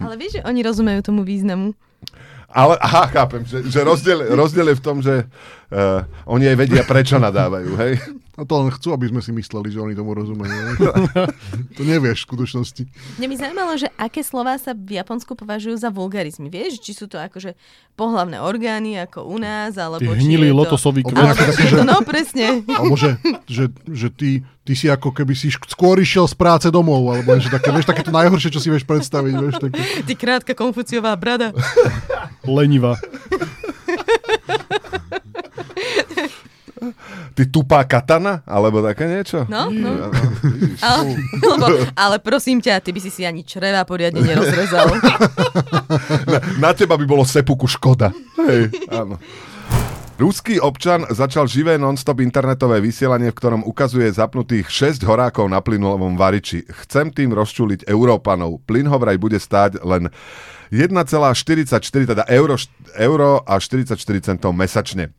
Ale 0.00 0.16
vieš, 0.16 0.40
že 0.40 0.44
oni 0.46 0.60
rozumejú 0.64 1.00
tomu 1.04 1.22
významu. 1.22 1.76
Ale, 2.52 2.76
aha, 2.84 3.08
chápem, 3.08 3.48
že, 3.48 3.64
že 3.64 3.80
rozdiel, 3.80 4.36
rozdiel 4.36 4.72
je 4.72 4.76
v 4.76 4.84
tom, 4.84 5.00
že 5.00 5.24
uh, 5.24 6.04
oni 6.28 6.52
aj 6.52 6.56
vedia, 6.60 6.82
prečo 6.84 7.16
nadávajú, 7.16 7.72
hej? 7.80 7.96
A 8.42 8.44
to 8.44 8.58
len 8.58 8.74
chcú, 8.74 8.90
aby 8.90 9.06
sme 9.06 9.22
si 9.22 9.30
mysleli, 9.30 9.70
že 9.70 9.78
oni 9.78 9.94
tomu 9.94 10.18
rozumejú. 10.18 10.82
to 11.78 11.82
nevieš 11.86 12.26
v 12.26 12.28
skutočnosti. 12.34 12.82
Mňa 13.22 13.28
by 13.30 13.36
zaujímalo, 13.38 13.72
že 13.78 13.86
aké 13.94 14.26
slová 14.26 14.58
sa 14.58 14.74
v 14.74 14.98
Japonsku 14.98 15.38
považujú 15.38 15.78
za 15.78 15.94
vulgarizmy. 15.94 16.50
Vieš, 16.50 16.82
či 16.82 16.90
sú 16.90 17.06
to 17.06 17.22
akože 17.22 17.54
pohlavné 17.94 18.42
orgány 18.42 18.98
ako 18.98 19.30
u 19.30 19.38
nás, 19.38 19.78
alebo 19.78 20.10
Ty 20.10 20.18
či 20.18 20.26
hnilý 20.26 20.50
je 20.50 20.54
to... 20.54 20.58
lotosový 20.58 21.00
Alebo 21.06 21.14
kvet. 21.14 21.54
Či 21.54 21.62
je 21.62 21.74
to, 21.78 21.86
no 21.86 21.96
presne. 22.02 22.46
Alebo 22.66 22.98
že, 22.98 23.14
že, 23.46 23.64
že 23.86 24.08
ty, 24.10 24.42
ty 24.66 24.72
si 24.74 24.90
ako 24.90 25.14
keby 25.14 25.38
si 25.38 25.54
skôr 25.70 26.02
išiel 26.02 26.26
z 26.26 26.34
práce 26.34 26.66
domov, 26.66 27.06
alebo 27.14 27.38
že 27.38 27.46
také, 27.46 27.70
vieš, 27.70 27.86
také 27.86 28.02
to 28.02 28.10
najhoršie, 28.10 28.50
čo 28.50 28.58
si 28.58 28.74
vieš 28.74 28.82
predstaviť. 28.82 29.32
Vieš, 29.38 29.54
také. 29.62 29.78
Ty 30.02 30.12
krátka 30.18 30.52
konfuciová 30.58 31.14
brada. 31.14 31.54
Lenivá. 32.42 32.98
Ty 37.32 37.44
tupá 37.48 37.80
katana? 37.88 38.44
Alebo 38.44 38.84
také 38.84 39.08
niečo? 39.08 39.48
No, 39.48 39.72
no. 39.72 39.88
Ja, 39.88 40.06
no. 40.06 40.20
Ale, 40.84 41.02
lebo, 41.56 41.66
ale 41.96 42.16
prosím 42.20 42.60
ťa, 42.60 42.84
ty 42.84 42.92
by 42.92 43.00
si 43.00 43.10
si 43.10 43.22
ani 43.24 43.40
čreva 43.42 43.82
poriadne 43.88 44.20
nerozrezal. 44.28 44.92
Na 46.60 46.76
teba 46.76 47.00
by 47.00 47.04
bolo 47.08 47.24
sepuku 47.24 47.64
škoda. 47.64 48.12
Hej, 48.36 48.70
áno. 48.92 49.16
Ruský 50.20 50.60
občan 50.62 51.02
začal 51.10 51.50
živé 51.50 51.80
non-stop 51.80 52.22
internetové 52.22 52.78
vysielanie, 52.78 53.32
v 53.32 53.38
ktorom 53.42 53.62
ukazuje 53.66 54.06
zapnutých 54.12 54.70
6 54.70 55.02
horákov 55.02 55.50
na 55.50 55.58
plynulovom 55.58 56.14
variči. 56.14 56.62
Chcem 56.84 57.10
tým 57.10 57.34
rozčuliť 57.34 57.90
Európanov. 57.90 58.62
Plyn 58.62 58.86
ho 58.86 59.02
vraj 59.02 59.18
bude 59.18 59.40
stáť 59.40 59.82
len 59.82 60.12
1,44 60.70 62.12
teda 62.12 62.22
euro, 62.30 62.54
euro 62.94 63.42
a 63.42 63.58
44 63.58 63.98
centov 64.22 64.54
mesačne. 64.54 65.10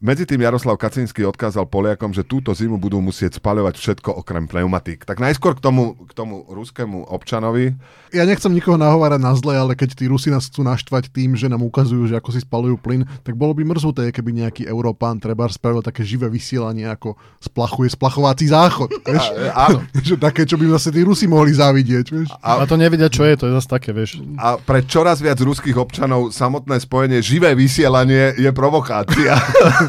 Medzi 0.00 0.24
tým 0.24 0.40
Jaroslav 0.40 0.80
Kacinský 0.80 1.28
odkázal 1.28 1.68
Poliakom, 1.68 2.16
že 2.16 2.24
túto 2.24 2.56
zimu 2.56 2.80
budú 2.80 3.04
musieť 3.04 3.36
spaľovať 3.36 3.76
všetko 3.76 4.24
okrem 4.24 4.48
pneumatík. 4.48 5.04
Tak 5.04 5.20
najskôr 5.20 5.52
k 5.52 5.60
tomu, 5.60 5.98
k 6.08 6.12
tomu 6.16 6.48
ruskému 6.48 7.12
občanovi. 7.12 7.76
Ja 8.12 8.24
nechcem 8.24 8.52
nikoho 8.52 8.80
nahovárať 8.80 9.20
na 9.20 9.32
zle, 9.36 9.56
ale 9.56 9.76
keď 9.76 9.96
tí 9.96 10.08
Rusi 10.08 10.32
nás 10.32 10.48
chcú 10.48 10.64
naštvať 10.64 11.12
tým, 11.12 11.36
že 11.36 11.48
nám 11.48 11.64
ukazujú, 11.64 12.08
že 12.08 12.16
ako 12.16 12.28
si 12.32 12.40
spalujú 12.40 12.76
plyn, 12.80 13.04
tak 13.24 13.36
bolo 13.36 13.52
by 13.52 13.64
mrznuté, 13.68 14.08
keby 14.12 14.42
nejaký 14.44 14.62
Európán 14.68 15.20
treba 15.20 15.48
spravil 15.48 15.84
také 15.84 16.04
živé 16.04 16.28
vysielanie, 16.28 16.88
ako 16.88 17.16
splachuje 17.40 17.92
splachovací 17.92 18.48
záchod. 18.48 18.88
Vieš? 19.08 19.24
A, 19.52 19.68
áno. 19.68 19.84
že 20.08 20.16
také, 20.16 20.48
čo 20.48 20.56
by 20.56 20.72
zase 20.76 20.88
tí 20.92 21.04
Rusi 21.04 21.28
mohli 21.28 21.52
závidieť. 21.52 22.06
Vieš? 22.08 22.28
A 22.40 22.64
to 22.64 22.80
nevedia, 22.80 23.12
čo 23.12 23.28
je, 23.28 23.34
to 23.36 23.44
je 23.48 23.54
zase 23.60 23.68
také, 23.68 23.90
vieš. 23.94 24.20
A 24.38 24.56
pre 24.60 24.84
čoraz 24.84 25.18
viac 25.18 25.40
ruských 25.40 25.74
občanov 25.78 26.30
samotné 26.30 26.78
spojenie 26.84 27.18
živé 27.24 27.54
vysielanie 27.56 28.34
je 28.36 28.50
provokácia. 28.50 29.34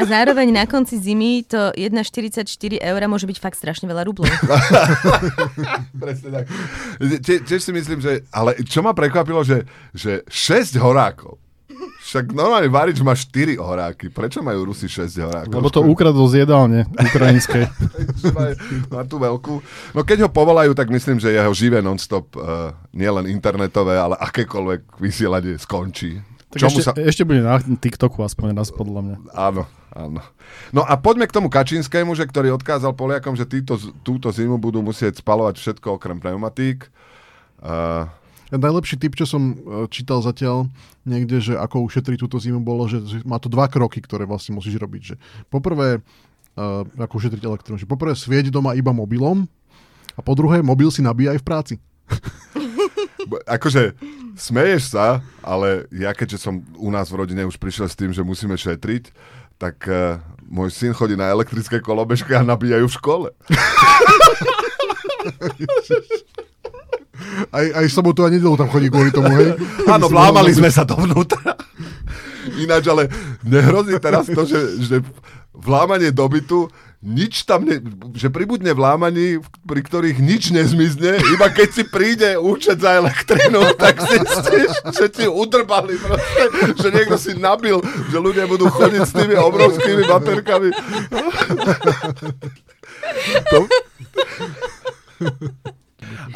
A 0.00 0.02
zároveň 0.08 0.48
na 0.54 0.64
konci 0.64 0.96
zimy 0.96 1.44
to 1.46 1.70
1,44 1.76 2.46
eur 2.80 3.00
môže 3.10 3.26
byť 3.28 3.38
fakt 3.38 3.56
strašne 3.60 3.86
veľa 3.90 4.02
rublov. 4.06 4.30
Presne 6.02 6.28
tak. 6.40 6.44
Tie, 7.20 7.36
tiež 7.44 7.60
si 7.60 7.72
myslím, 7.74 8.00
že... 8.00 8.24
Ale 8.32 8.56
čo 8.64 8.80
ma 8.80 8.96
prekvapilo, 8.96 9.44
že, 9.44 9.68
že 9.92 10.24
6 10.28 10.80
horákov. 10.80 11.40
Však 12.00 12.32
normálne 12.32 12.68
varič 12.72 12.98
má 13.04 13.12
4 13.14 13.60
horáky. 13.60 14.08
Prečo 14.10 14.40
majú 14.40 14.72
Rusi 14.72 14.88
6 14.88 15.20
horákov? 15.20 15.54
Lebo 15.54 15.70
to 15.70 15.84
ukradol 15.84 16.26
z 16.26 16.44
jedálne 16.44 16.88
ukrajinskej. 16.96 17.68
má, 18.36 18.56
má 18.90 19.02
tú 19.04 19.20
veľkú. 19.20 19.54
No 19.94 20.00
keď 20.02 20.26
ho 20.26 20.30
povolajú, 20.32 20.72
tak 20.74 20.90
myslím, 20.90 21.20
že 21.20 21.36
jeho 21.36 21.52
živé 21.54 21.84
non-stop 21.84 22.34
uh, 22.34 22.74
nielen 22.96 23.28
internetové, 23.28 24.00
ale 24.00 24.16
akékoľvek 24.16 24.98
vysielanie 24.98 25.60
skončí. 25.60 26.18
Tak 26.50 26.66
Čomu 26.66 26.82
ešte, 26.82 26.82
sa... 26.82 26.92
ešte 26.98 27.22
bude 27.22 27.46
na 27.46 27.62
TikToku 27.62 28.26
aspoň 28.26 28.58
raz 28.58 28.74
podľa 28.74 29.00
mňa. 29.06 29.16
Áno, 29.38 29.70
áno. 29.94 30.20
No 30.74 30.82
a 30.82 30.98
poďme 30.98 31.30
k 31.30 31.36
tomu 31.38 31.46
Kačinskému, 31.46 32.10
že 32.18 32.26
ktorý 32.26 32.58
odkázal 32.58 32.90
Poliakom, 32.98 33.38
že 33.38 33.46
títo, 33.46 33.78
túto 34.02 34.34
zimu 34.34 34.58
budú 34.58 34.82
musieť 34.82 35.22
spalovať 35.22 35.62
všetko 35.62 35.94
okrem 35.94 36.18
pneumatík. 36.18 36.90
Uh, 37.62 38.10
najlepší 38.50 38.98
tip, 38.98 39.14
čo 39.14 39.30
som 39.30 39.54
e, 39.54 39.86
čítal 39.94 40.18
zatiaľ 40.26 40.66
niekde, 41.06 41.38
že 41.38 41.54
ako 41.54 41.86
ušetriť 41.86 42.18
túto 42.18 42.42
zimu, 42.42 42.58
bolo, 42.58 42.90
že, 42.90 42.98
má 43.22 43.38
to 43.38 43.46
dva 43.46 43.70
kroky, 43.70 44.02
ktoré 44.02 44.26
vlastne 44.26 44.58
musíš 44.58 44.74
robiť. 44.74 45.02
Že 45.06 45.14
poprvé, 45.54 46.02
uh, 46.02 46.82
ako 46.98 47.14
ušetriť 47.14 47.46
elektron, 47.46 47.78
že 47.78 47.86
poprvé 47.86 48.18
svieť 48.18 48.50
doma 48.50 48.74
iba 48.74 48.90
mobilom 48.90 49.46
a 50.18 50.20
po 50.26 50.34
druhé, 50.34 50.66
mobil 50.66 50.90
si 50.90 50.98
nabíjaj 50.98 51.38
v 51.38 51.46
práci. 51.46 51.74
akože 53.46 53.94
smeješ 54.36 54.94
sa, 54.94 55.24
ale 55.40 55.86
ja 55.94 56.10
keďže 56.14 56.38
som 56.42 56.62
u 56.76 56.90
nás 56.90 57.10
v 57.10 57.18
rodine 57.24 57.46
už 57.46 57.56
prišiel 57.56 57.86
s 57.88 57.98
tým, 57.98 58.10
že 58.14 58.26
musíme 58.26 58.54
šetriť, 58.54 59.10
tak 59.60 59.84
uh, 59.86 60.18
môj 60.48 60.72
syn 60.72 60.96
chodí 60.96 61.14
na 61.14 61.30
elektrické 61.30 61.78
kolobežke 61.78 62.34
a 62.34 62.42
nabíjajú 62.42 62.86
v 62.88 62.96
škole. 62.96 63.28
Aj, 67.52 67.66
aj 67.76 67.86
sobotu 67.92 68.24
a 68.24 68.32
nedelu 68.32 68.56
tam 68.56 68.72
chodí 68.72 68.88
kvôli 68.88 69.12
tomu, 69.12 69.28
hej? 69.36 69.52
Áno, 69.84 70.08
vlámali 70.08 70.56
sme 70.56 70.72
sa 70.72 70.88
dovnútra. 70.88 71.52
Ináč, 72.56 72.88
ale 72.88 73.12
nehrozí 73.44 73.92
teraz 74.00 74.24
to, 74.24 74.48
že, 74.48 74.60
že 74.80 74.96
vlámanie 75.52 76.10
do 76.10 76.24
bytu, 76.24 76.72
nič 77.00 77.48
tam, 77.48 77.64
ne, 77.64 77.80
že 78.12 78.28
pribudne 78.28 78.76
vlámaní, 78.76 79.40
pri 79.64 79.80
ktorých 79.80 80.20
nič 80.20 80.52
nezmizne, 80.52 81.16
iba 81.32 81.48
keď 81.48 81.68
si 81.72 81.82
príde 81.88 82.36
účet 82.36 82.76
za 82.76 83.00
elektrinu, 83.00 83.72
tak 83.80 84.04
zistíš, 84.04 84.70
že 84.92 85.06
ti 85.08 85.24
udrbali 85.24 85.96
proste, 85.96 86.44
že 86.76 86.88
niekto 86.92 87.16
si 87.16 87.32
nabil, 87.40 87.80
že 88.12 88.18
ľudia 88.20 88.44
budú 88.44 88.68
chodiť 88.68 89.00
s 89.00 89.16
tými 89.16 89.32
obrovskými 89.32 90.04
baterkami. 90.04 90.68
To... 93.48 93.58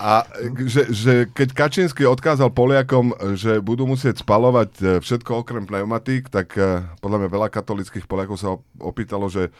A 0.00 0.28
že, 0.64 0.92
že 0.92 1.12
keď 1.32 1.48
Kačínsky 1.52 2.04
odkázal 2.04 2.52
Poliakom, 2.52 3.12
že 3.36 3.58
budú 3.64 3.88
musieť 3.88 4.20
spalovať 4.22 4.70
e, 4.78 4.84
všetko 5.00 5.40
okrem 5.40 5.64
pneumatík, 5.64 6.28
tak 6.28 6.54
e, 6.54 6.84
podľa 7.00 7.24
mňa 7.24 7.28
veľa 7.32 7.48
katolických 7.48 8.04
Poliakov 8.04 8.36
sa 8.36 8.54
op- 8.58 8.66
opýtalo, 8.78 9.26
že 9.32 9.50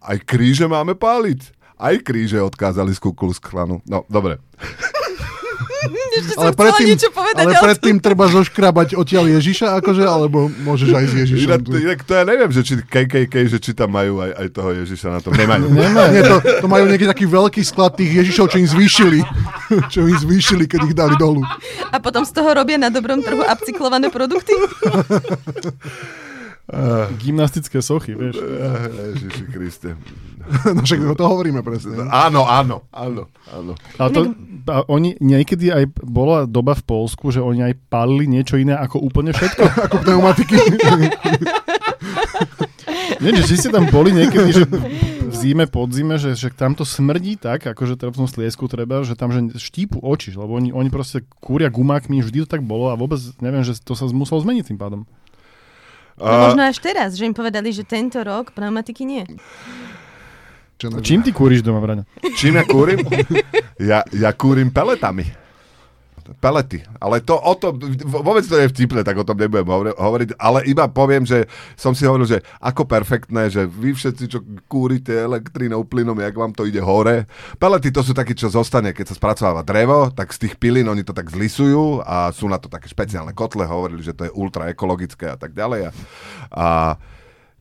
aj 0.00 0.16
kríže 0.24 0.66
máme 0.66 0.96
páliť. 0.96 1.52
Aj 1.80 1.96
kríže 1.96 2.40
odkázali 2.44 2.92
z 2.92 3.00
Kukulus 3.00 3.40
klanu. 3.40 3.80
No, 3.88 4.04
dobre. 4.08 4.36
Ešte 5.80 6.36
Ale 6.36 6.52
predtým, 6.52 6.86
niečo 6.92 7.08
povedať. 7.08 7.40
ale 7.40 7.56
ale 7.56 7.64
predtým 7.72 7.96
treba 8.04 8.28
zoškrabať 8.28 9.00
odtiaľ 9.00 9.32
Ježiša, 9.40 9.80
akože, 9.80 10.04
alebo 10.04 10.52
môžeš 10.60 10.88
aj 10.92 11.04
s 11.08 11.14
Ježišom. 11.24 11.64
Inak, 11.72 12.04
to 12.04 12.12
ja 12.12 12.24
neviem, 12.28 12.50
že 12.52 12.60
či 12.60 12.74
KKK, 12.84 13.34
že 13.48 13.58
či 13.62 13.72
tam 13.72 13.96
majú 13.96 14.20
aj, 14.20 14.30
aj 14.36 14.46
toho 14.52 14.70
Ježiša 14.76 15.08
na 15.08 15.18
tom. 15.24 15.32
Nemajú. 15.40 15.72
Nie, 15.72 16.22
to, 16.26 16.36
to 16.60 16.66
majú 16.68 16.84
nejaký 16.84 17.06
taký 17.08 17.24
veľký 17.24 17.62
sklad 17.64 17.96
tých 17.96 18.12
Ježišov, 18.12 18.52
čo 18.52 18.60
im 18.60 18.68
zvýšili. 18.68 19.20
čo 19.92 20.04
im 20.04 20.16
zvýšili, 20.20 20.68
keď 20.68 20.80
ich 20.84 20.96
dali 20.96 21.16
dolu. 21.16 21.40
A 21.88 21.96
potom 21.96 22.28
z 22.28 22.32
toho 22.36 22.52
robia 22.52 22.76
na 22.76 22.92
dobrom 22.92 23.24
trhu 23.24 23.40
upcyklované 23.40 24.12
produkty? 24.12 24.52
Gymnastické 27.18 27.82
sochy, 27.82 28.14
vieš. 28.14 28.38
Ježiši 28.38 29.44
Kriste. 29.50 29.90
No 30.74 30.82
však 30.82 30.98
to 31.16 31.24
hovoríme 31.24 31.62
presne. 31.62 32.06
Áno, 32.10 32.46
áno, 32.46 32.82
áno, 32.90 33.30
áno. 33.50 33.72
A 33.98 34.10
to, 34.10 34.34
a 34.66 34.82
oni 34.90 35.16
niekedy 35.22 35.70
aj 35.70 35.84
bola 36.02 36.46
doba 36.46 36.74
v 36.74 36.84
Polsku, 36.84 37.30
že 37.30 37.40
oni 37.42 37.62
aj 37.70 37.74
palili 37.86 38.26
niečo 38.26 38.58
iné 38.58 38.74
ako 38.76 39.00
úplne 39.02 39.30
všetko. 39.34 39.64
Ako 39.90 39.96
pneumatiky. 40.02 40.56
Nie, 43.20 43.36
že 43.36 43.52
či 43.52 43.54
ste 43.60 43.68
tam 43.68 43.84
boli 43.92 44.16
niekedy, 44.16 44.48
že 44.48 44.64
v 45.28 45.34
zime, 45.36 45.68
podzime, 45.68 46.16
že, 46.16 46.32
že 46.32 46.48
tam 46.48 46.72
to 46.72 46.88
smrdí 46.88 47.36
tak, 47.36 47.68
akože 47.68 48.00
teda 48.00 48.16
v 48.16 48.18
tom 48.24 48.28
sliesku 48.28 48.64
treba, 48.64 49.04
že 49.04 49.12
tam 49.12 49.28
že 49.28 49.60
štípu 49.60 50.00
oči, 50.00 50.32
lebo 50.32 50.56
oni, 50.56 50.72
oni 50.72 50.88
proste 50.88 51.28
kúria 51.36 51.68
gumákmi, 51.68 52.24
vždy 52.24 52.48
to 52.48 52.48
tak 52.48 52.64
bolo 52.64 52.88
a 52.88 52.96
vôbec 52.96 53.20
neviem, 53.44 53.60
že 53.60 53.76
to 53.76 53.92
sa 53.92 54.08
muselo 54.08 54.40
zmeniť 54.40 54.72
tým 54.72 54.80
pádom. 54.80 55.04
No 56.20 56.52
možno 56.52 56.62
až 56.68 56.76
teraz, 56.78 57.16
že 57.16 57.24
im 57.24 57.32
povedali, 57.32 57.72
že 57.72 57.82
tento 57.88 58.20
rok 58.20 58.52
pneumatiky 58.52 59.08
nie. 59.08 59.24
Čo 60.80 60.92
Čím 61.00 61.20
ty 61.20 61.32
kúriš 61.32 61.60
doma, 61.60 61.80
Braňo? 61.80 62.04
Čím 62.36 62.60
ja 62.60 62.64
kúrim? 62.64 63.00
Ja, 63.80 64.04
ja 64.12 64.28
kúrim 64.36 64.68
peletami. 64.68 65.24
Pelety. 66.38 66.84
Ale 67.00 67.20
to 67.24 67.36
o 67.36 67.54
tom, 67.56 67.80
vôbec 68.04 68.44
to 68.44 68.56
je 68.56 68.70
vtipné, 68.70 69.00
tak 69.02 69.18
o 69.18 69.26
tom 69.26 69.36
nebudem 69.36 69.66
hovor- 69.66 69.96
hovoriť, 69.96 70.36
ale 70.36 70.64
iba 70.68 70.86
poviem, 70.86 71.24
že 71.26 71.48
som 71.74 71.92
si 71.96 72.06
hovoril, 72.06 72.28
že 72.28 72.38
ako 72.62 72.86
perfektné, 72.86 73.48
že 73.50 73.66
vy 73.66 73.92
všetci, 73.96 74.24
čo 74.30 74.38
kúrite 74.70 75.12
elektrínou, 75.12 75.84
plynom, 75.86 76.18
jak 76.18 76.36
vám 76.36 76.52
to 76.52 76.64
ide 76.68 76.80
hore. 76.80 77.24
Pelety 77.56 77.90
to 77.90 78.04
sú 78.04 78.12
takí, 78.16 78.36
čo 78.36 78.52
zostane, 78.52 78.92
keď 78.92 79.12
sa 79.12 79.18
spracováva 79.18 79.64
drevo, 79.66 80.10
tak 80.12 80.30
z 80.30 80.48
tých 80.48 80.54
pilín 80.60 80.86
oni 80.88 81.02
to 81.02 81.16
tak 81.16 81.30
zlisujú 81.30 82.04
a 82.04 82.30
sú 82.30 82.46
na 82.46 82.60
to 82.60 82.70
také 82.70 82.90
špeciálne 82.90 83.32
kotle, 83.32 83.66
hovorili, 83.66 84.04
že 84.04 84.16
to 84.16 84.28
je 84.28 84.36
ultra 84.36 84.68
ekologické 84.70 85.30
a 85.32 85.38
tak 85.38 85.56
ďalej. 85.56 85.88
A, 85.88 85.90
a 86.52 86.66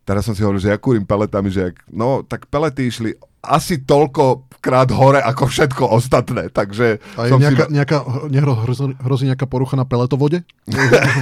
teraz 0.10 0.26
som 0.26 0.34
si 0.34 0.42
hovoril, 0.42 0.58
že 0.58 0.74
ja 0.74 0.82
kúrim 0.82 1.06
peletami, 1.06 1.54
že 1.54 1.70
jak, 1.70 1.86
no 1.94 2.26
tak 2.26 2.50
pelety 2.50 2.90
išli 2.90 3.14
asi 3.46 3.86
toľko 3.86 4.50
krát 4.58 4.90
hore 4.90 5.22
ako 5.22 5.46
všetko 5.46 5.86
ostatné, 5.86 6.50
takže 6.50 6.98
A 7.14 7.30
je 7.30 7.32
som 7.32 7.38
nejaká, 7.38 7.70
si... 7.70 7.78
nejaká, 7.78 7.98
nehro, 8.28 8.58
hrozí, 8.58 8.98
hrozí 9.00 9.30
nejaká 9.30 9.46
porucha 9.46 9.78
na 9.78 9.86
peletovode? 9.86 10.42
V, 10.66 10.74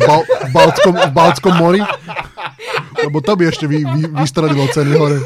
Bal, 0.07 0.23
v, 0.23 0.51
Balckom, 0.55 0.95
v 0.95 1.11
Balckom 1.11 1.53
mori? 1.59 1.83
Lebo 3.03 3.19
to 3.19 3.35
by 3.35 3.51
ešte 3.51 3.67
vy, 3.67 3.83
vy, 3.83 4.07
vystradilo 4.23 4.63
ceny 4.71 4.95
hore. 4.95 5.19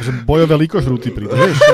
Že 0.00 0.24
bojové 0.24 0.54
likožrúty 0.62 1.12
príde, 1.12 1.34
vieš? 1.34 1.58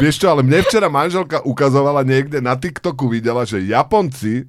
Vieš 0.00 0.16
čo, 0.16 0.26
ale 0.32 0.40
mne 0.40 0.64
včera 0.64 0.88
manželka 0.88 1.44
ukazovala 1.44 2.00
niekde 2.02 2.40
na 2.40 2.56
TikToku, 2.56 3.06
videla, 3.06 3.44
že 3.44 3.60
Japonci 3.60 4.48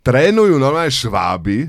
trénujú 0.00 0.56
normálne 0.56 0.88
šváby, 0.88 1.68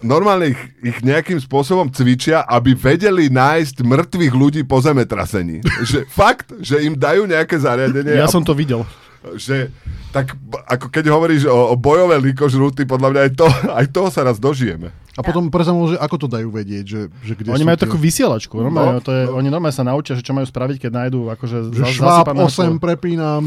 normálne 0.00 0.56
ich, 0.56 0.60
ich 0.80 0.98
nejakým 1.04 1.36
spôsobom 1.36 1.92
cvičia, 1.92 2.44
aby 2.48 2.72
vedeli 2.72 3.28
nájsť 3.28 3.84
mŕtvych 3.84 4.32
ľudí 4.32 4.62
po 4.64 4.80
zemetrasení. 4.80 5.60
Že 5.84 6.08
fakt, 6.08 6.52
že 6.60 6.80
im 6.80 6.96
dajú 6.96 7.28
nejaké 7.28 7.56
zariadenie. 7.60 8.16
Ja 8.16 8.28
a- 8.28 8.32
som 8.32 8.44
to 8.44 8.56
videl. 8.56 8.84
že 9.36 9.68
tak 10.10 10.32
ako 10.66 10.88
keď 10.88 11.04
hovoríš 11.12 11.44
o, 11.44 11.70
o 11.72 11.76
bojové 11.76 12.16
likožrúty, 12.18 12.88
podľa 12.88 13.08
mňa 13.12 13.20
aj, 13.28 13.32
to, 13.36 13.46
aj 13.68 13.86
toho 13.92 14.08
sa 14.08 14.24
raz 14.24 14.40
dožijeme. 14.40 14.88
A 15.12 15.20
potom 15.20 15.48
prezamol, 15.48 15.88
že 15.88 15.96
ako 15.96 16.16
to 16.16 16.28
dajú 16.28 16.48
vedieť, 16.48 16.84
že, 16.84 17.00
že 17.20 17.32
kde 17.34 17.50
Oni 17.50 17.62
majú 17.62 17.74
tie- 17.74 17.84
takú 17.84 17.96
vysielačku. 17.96 18.54
Normálne, 18.56 18.88
No, 18.90 19.00
to 19.00 19.10
je, 19.10 19.22
Oni 19.26 19.48
normálne 19.48 19.72
sa 19.72 19.82
naučia, 19.82 20.14
že 20.14 20.22
čo 20.22 20.30
majú 20.30 20.44
spraviť, 20.44 20.76
keď 20.78 20.90
nájdú 20.96 21.30
akože 21.30 21.56
že 21.68 21.82
za- 21.82 21.90
šváb 21.90 22.26
zasypaného 22.26 22.46
8 22.46 22.52
človeka. 22.52 22.78
prepínam. 22.80 23.42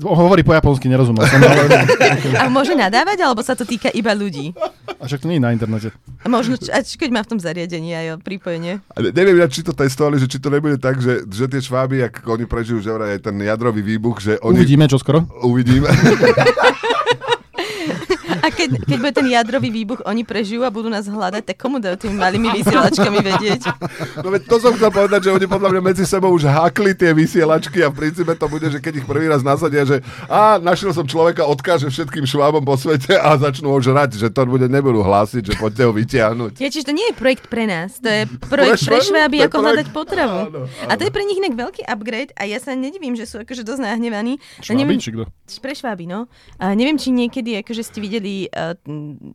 hovorí 0.00 0.42
po 0.42 0.52
japonsky, 0.52 0.86
nerozumel 0.86 1.24
som. 1.24 1.38
Ale, 1.38 1.66
A 2.40 2.46
môže 2.46 2.72
nadávať, 2.72 3.18
alebo 3.20 3.40
sa 3.40 3.52
to 3.52 3.62
týka 3.62 3.90
iba 3.90 4.12
ľudí? 4.12 4.54
a 4.94 5.04
však 5.04 5.20
to 5.20 5.28
nie 5.28 5.36
je 5.36 5.42
na 5.42 5.52
internete. 5.52 5.92
A 6.22 6.26
možno, 6.26 6.56
a 6.64 6.80
keď 6.80 7.08
má 7.10 7.20
v 7.20 7.28
tom 7.28 7.38
zariadení 7.38 7.92
aj 7.92 8.06
pripojenie. 8.24 8.80
A 8.88 8.98
ne- 9.00 9.12
neviem 9.12 9.36
či 9.46 9.60
to 9.60 9.72
testovali, 9.72 10.16
že 10.16 10.26
či 10.26 10.38
to 10.38 10.48
nebude 10.48 10.80
tak, 10.80 10.96
že, 10.96 11.28
že 11.28 11.44
tie 11.44 11.60
šváby, 11.60 12.00
ak 12.02 12.24
oni 12.24 12.44
prežijú, 12.44 12.80
že 12.80 12.88
aj 12.90 13.20
ten 13.22 13.36
jadrový 13.36 13.84
výbuch, 13.84 14.16
že 14.18 14.40
oni... 14.40 14.56
Uvidíme 14.56 14.88
čo 14.88 14.96
skoro. 14.96 15.28
Uvidíme. 15.44 15.90
A 18.44 18.52
keď, 18.52 18.84
keď 18.84 18.96
bude 18.98 19.14
ten 19.14 19.26
jadrový 19.26 19.72
výbuch, 19.72 20.04
oni 20.04 20.20
prežijú 20.22 20.60
a 20.60 20.68
budú 20.68 20.86
nás 20.86 21.04
hľadať, 21.04 21.42
tak 21.42 21.56
komu 21.56 21.80
dajú 21.80 21.96
tými 21.98 22.12
malými 22.14 22.52
vysielačkami 22.54 23.18
vedieť? 23.24 23.62
No 24.20 24.28
veď 24.28 24.42
to 24.44 24.56
som 24.58 24.76
chcel 24.76 24.90
povedať, 24.90 25.20
že 25.22 25.30
oni 25.32 25.46
podľa 25.46 25.68
mňa 25.70 25.82
medzi 25.82 26.04
sebou 26.04 26.28
už 26.28 26.44
hákli 26.44 26.92
tie 26.92 27.10
vysielačky 27.10 27.80
a 27.80 27.88
v 27.88 27.96
princípe 27.96 28.28
to 28.30 28.46
bude, 28.46 28.66
že 28.66 28.78
keď 28.78 29.00
ich 29.00 29.06
prvý 29.06 29.26
raz 29.26 29.40
nasadia, 29.40 29.82
že 29.82 29.96
a 30.26 30.60
našiel 30.60 30.92
som 30.92 31.02
človeka, 31.02 31.42
odkáže 31.42 31.88
všetkým 31.88 32.24
švábom 32.24 32.60
po 32.60 32.76
svete 32.76 33.16
a 33.16 33.32
začnú 33.34 33.70
ho 33.70 33.80
žrať, 33.80 34.16
že 34.16 34.28
to 34.28 34.44
bude 34.44 34.68
nebudú 34.68 35.00
hlásiť, 35.00 35.42
že 35.42 35.54
poďte 35.56 35.82
ho 35.82 35.92
vytiahnuť. 35.94 36.52
Je, 36.58 36.68
čiže 36.68 36.84
to 36.84 36.92
nie 36.92 37.06
je 37.08 37.14
projekt 37.14 37.48
pre 37.48 37.64
nás, 37.64 37.96
to 37.96 38.06
je 38.06 38.28
projekt 38.42 38.82
Pre 38.82 38.90
pre 38.90 38.98
šváby? 39.00 39.36
ako 39.38 39.48
projekt- 39.48 39.64
hľadať 39.64 39.86
potravu. 39.88 40.38
Áno, 40.44 40.60
A 40.84 40.92
to 40.92 41.02
je 41.02 41.10
pre 41.10 41.24
nich 41.24 41.38
inak 41.38 41.54
veľký 41.54 41.82
upgrade 41.82 42.34
a 42.34 42.44
ja 42.44 42.58
sa 42.58 42.74
nedivím, 42.74 43.14
že 43.14 43.24
sú 43.24 43.40
akože 43.40 43.62
dosť 43.62 43.80
nahnevaní. 43.80 44.36
A 44.36 44.62
Šváby, 44.62 44.76
neviem, 44.76 44.98
či 44.98 45.10
kto? 45.10 45.24
pre 45.56 45.72
šváby, 45.72 46.04
no. 46.04 46.26
A 46.58 46.74
neviem, 46.74 46.98
či 46.98 47.08
niekedy 47.08 47.56
akože 47.56 47.80
ste 47.80 47.98
videli 47.98 48.33
uh, 48.50 48.74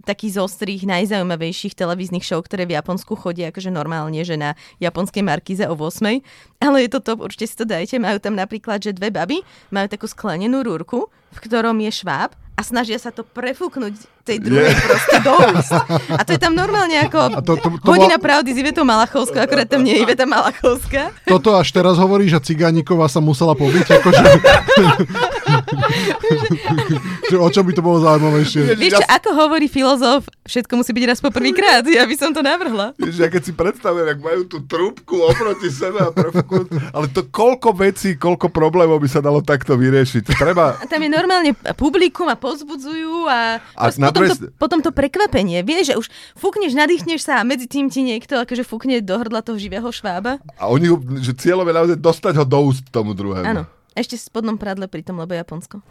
taký 0.03 0.27
z 0.33 0.37
ostrých 0.43 0.83
najzaujímavejších 0.85 1.73
televíznych 1.73 2.25
show, 2.25 2.39
ktoré 2.43 2.67
v 2.67 2.75
Japonsku 2.75 3.15
chodia 3.15 3.49
akože 3.49 3.71
normálne, 3.71 4.21
že 4.21 4.35
na 4.35 4.53
japonskej 4.83 5.23
markize 5.23 5.63
o 5.65 5.75
8. 5.75 6.19
Ale 6.59 6.77
je 6.85 6.89
to 6.91 6.99
top, 6.99 7.23
určite 7.23 7.47
si 7.47 7.55
to 7.55 7.65
dajte. 7.65 7.95
Majú 7.97 8.19
tam 8.19 8.35
napríklad, 8.35 8.83
že 8.83 8.91
dve 8.91 9.09
baby 9.09 9.41
majú 9.71 9.87
takú 9.87 10.05
sklenenú 10.05 10.61
rúrku, 10.61 11.07
v 11.31 11.39
ktorom 11.39 11.79
je 11.85 11.91
šváb 12.03 12.35
a 12.59 12.61
snažia 12.61 12.99
sa 12.99 13.15
to 13.15 13.23
prefúknuť 13.23 14.18
tej 14.29 14.37
druhej 14.39 14.69
Je. 14.69 14.77
proste 14.79 15.17
do 15.19 15.33
úst. 15.33 15.73
A 16.09 16.21
to 16.21 16.31
je 16.31 16.39
tam 16.39 16.53
normálne 16.53 16.93
ako 16.99 17.19
A 17.27 17.41
to- 17.41 17.57
to- 17.57 17.73
to 17.75 17.89
hodina 17.89 18.15
bola- 18.15 18.25
pravdy 18.29 18.49
s 18.51 18.57
Ivetou 18.57 18.83
Malachovskou, 18.83 19.39
akorát 19.39 19.65
tam 19.65 19.81
nie 19.81 19.97
je 19.97 20.05
Iveta 20.05 20.23
Malachovská. 20.23 21.09
Toto 21.25 21.53
až 21.53 21.67
teraz 21.69 21.97
hovoríš, 21.97 22.37
že 22.37 22.53
Cigániková 22.53 23.05
sa 23.05 23.17
musela 23.19 23.53
pobiť, 23.53 23.85
akože... 23.91 24.23
že 27.25 27.35
o 27.35 27.47
čo 27.47 27.61
by 27.61 27.71
to 27.71 27.81
bolo 27.81 27.97
zaujímavejšie? 27.99 28.75
Vieš 28.75 28.93
čo, 28.95 29.05
ako 29.07 29.29
hovorí 29.35 29.65
filozof, 29.65 30.25
všetko 30.43 30.73
musí 30.75 30.91
byť 30.91 31.05
raz 31.05 31.19
po 31.19 31.29
prvýkrát. 31.29 31.81
Ja 31.85 32.05
by 32.05 32.15
som 32.15 32.31
to 32.31 32.41
navrhla. 32.41 32.93
Vieš, 32.95 33.15
ja 33.17 33.27
keď 33.27 33.41
si 33.41 33.53
predstavujem, 33.53 34.07
ak 34.07 34.19
majú 34.19 34.41
tú 34.45 34.61
trúbku 34.61 35.21
oproti 35.23 35.69
sebe 35.69 35.99
a 35.99 36.09
prefúknú, 36.09 36.69
ale 36.91 37.09
to 37.09 37.25
koľko 37.25 37.73
vecí, 37.75 38.13
koľko 38.15 38.49
problémov 38.49 38.97
by 38.97 39.09
sa 39.09 39.19
dalo 39.19 39.41
takto 39.41 39.73
vyriešiť. 39.73 40.23
Treba, 40.31 40.75
A 40.75 40.85
tam 40.85 40.99
je 40.99 41.09
normálne 41.09 41.51
publikum 41.73 42.27
a 42.27 42.35
pozbudzujú 42.35 43.25
a, 43.25 43.57
A 43.73 43.83
na 43.95 44.09
potom, 44.19 44.35
to, 44.35 44.47
potom 44.55 44.79
to 44.81 44.91
prekvapenie. 44.91 45.61
Vieš, 45.61 45.83
že 45.85 45.95
už 45.95 46.07
fúkneš, 46.35 46.73
nadýchneš 46.73 47.21
sa 47.21 47.39
a 47.39 47.43
medzi 47.43 47.65
tým 47.65 47.87
ti 47.87 48.01
niekto 48.01 48.35
akože 48.35 48.61
fúkne 48.61 48.99
do 48.99 49.15
hrdla 49.15 49.39
toho 49.39 49.55
živého 49.55 49.87
švába. 49.87 50.37
a 50.53 50.63
oni, 50.65 50.87
ho- 50.87 51.01
že 51.17 51.33
cieľom 51.33 51.63
je 51.63 51.75
naozaj 51.75 51.97
dostať 51.97 52.33
ho 52.35 52.45
do 52.45 52.59
úst 52.61 52.83
tomu 52.89 53.11
druhému. 53.11 53.45
Áno. 53.45 53.63
Ešte 53.91 54.15
v 54.15 54.21
spodnom 54.21 54.55
pradle 54.55 54.85
pri 54.85 55.01
tom, 55.01 55.17
lebo 55.17 55.33
Japonsko. 55.33 55.81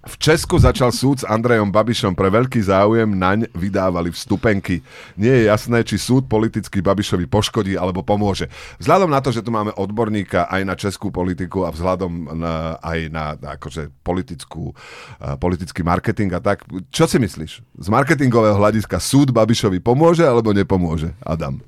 V 0.00 0.16
Česku 0.16 0.56
začal 0.56 0.96
súd 0.96 1.20
s 1.20 1.28
Andrejom 1.28 1.68
Babišom 1.68 2.16
pre 2.16 2.32
veľký 2.32 2.64
záujem, 2.64 3.04
naň 3.04 3.52
vydávali 3.52 4.08
vstupenky. 4.08 4.80
Nie 5.12 5.44
je 5.44 5.52
jasné, 5.52 5.84
či 5.84 6.00
súd 6.00 6.24
politicky 6.24 6.80
Babišovi 6.80 7.28
poškodí 7.28 7.76
alebo 7.76 8.00
pomôže. 8.00 8.48
Vzhľadom 8.80 9.12
na 9.12 9.20
to, 9.20 9.28
že 9.28 9.44
tu 9.44 9.52
máme 9.52 9.76
odborníka 9.76 10.48
aj 10.48 10.62
na 10.64 10.72
českú 10.72 11.12
politiku 11.12 11.68
a 11.68 11.74
vzhľadom 11.76 12.32
na, 12.32 12.80
aj 12.80 12.98
na, 13.12 13.36
akože 13.60 13.92
politickú, 14.00 14.72
politický 15.36 15.84
marketing 15.84 16.32
a 16.32 16.40
tak, 16.40 16.64
čo 16.88 17.04
si 17.04 17.20
myslíš? 17.20 17.60
Z 17.60 17.88
marketingového 17.92 18.56
hľadiska 18.56 18.96
súd 18.96 19.36
Babišovi 19.36 19.84
pomôže 19.84 20.24
alebo 20.24 20.56
nepomôže? 20.56 21.12
Adam. 21.20 21.60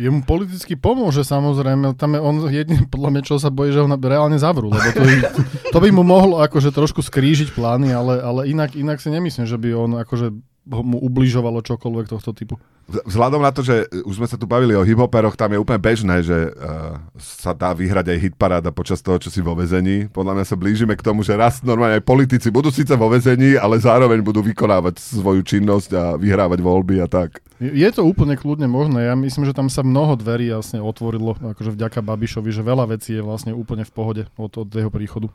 Jemu 0.00 0.24
politicky 0.24 0.80
pomôže 0.80 1.28
samozrejme, 1.28 1.92
tam 2.00 2.16
je 2.16 2.20
on 2.24 2.36
jedine 2.48 2.88
podľa 2.88 3.08
mňa, 3.12 3.22
čo 3.22 3.36
sa 3.36 3.52
bojí, 3.52 3.68
že 3.68 3.84
ho 3.84 3.88
reálne 4.00 4.40
zavrú, 4.40 4.72
lebo 4.72 4.88
to, 4.96 5.04
by- 5.04 5.24
to 5.68 5.78
by 5.78 5.88
mu 5.92 6.00
mohlo 6.00 6.40
akože 6.40 6.72
trošku 6.72 7.04
skrížiť 7.04 7.52
plány, 7.52 7.92
ale, 7.92 8.16
ale 8.24 8.40
inak, 8.48 8.72
inak 8.72 8.96
si 8.96 9.12
nemyslím, 9.12 9.44
že 9.44 9.60
by 9.60 9.68
on 9.76 9.90
akože 10.00 10.32
mu 10.70 10.96
ubližovalo 11.04 11.60
čokoľvek 11.60 12.06
tohto 12.08 12.32
typu. 12.32 12.56
Vz- 12.90 13.06
Vzhľadom 13.06 13.38
na 13.38 13.54
to, 13.54 13.62
že 13.62 13.86
už 14.02 14.18
sme 14.18 14.26
sa 14.26 14.34
tu 14.34 14.50
bavili 14.50 14.74
o 14.74 14.82
hiphoperoch, 14.82 15.38
tam 15.38 15.54
je 15.54 15.62
úplne 15.62 15.78
bežné, 15.78 16.26
že 16.26 16.50
uh, 16.50 16.98
sa 17.16 17.54
dá 17.54 17.70
vyhrať 17.70 18.10
aj 18.10 18.18
hitparáda 18.18 18.74
počas 18.74 18.98
toho, 18.98 19.22
čo 19.22 19.30
si 19.30 19.38
vo 19.38 19.54
vezení. 19.54 20.10
Podľa 20.10 20.34
mňa 20.34 20.44
sa 20.44 20.58
blížime 20.58 20.98
k 20.98 21.06
tomu, 21.06 21.22
že 21.22 21.38
raz 21.38 21.62
normálne 21.62 22.02
aj 22.02 22.04
politici 22.04 22.50
budú 22.50 22.74
síce 22.74 22.92
vo 22.98 23.06
vezení, 23.06 23.54
ale 23.54 23.78
zároveň 23.78 24.18
budú 24.20 24.42
vykonávať 24.42 24.98
svoju 24.98 25.46
činnosť 25.46 25.90
a 25.94 26.04
vyhrávať 26.18 26.58
voľby 26.58 26.98
a 26.98 27.06
tak. 27.06 27.38
Je 27.62 27.70
je 27.70 27.90
to 27.92 28.02
úplne 28.02 28.34
kľudne 28.34 28.66
možné. 28.66 29.06
Ja 29.06 29.14
myslím, 29.14 29.46
že 29.46 29.54
tam 29.54 29.70
sa 29.70 29.86
mnoho 29.86 30.18
dverí 30.18 30.50
jasne 30.50 30.82
otvorilo, 30.82 31.38
akože 31.38 31.76
vďaka 31.76 32.02
Babišovi, 32.02 32.50
že 32.50 32.66
veľa 32.66 32.90
vecí 32.90 33.14
je 33.14 33.22
vlastne 33.22 33.54
úplne 33.54 33.86
v 33.86 33.92
pohode 33.94 34.22
od, 34.34 34.52
od 34.56 34.68
jeho 34.72 34.88
príchodu. 34.88 35.28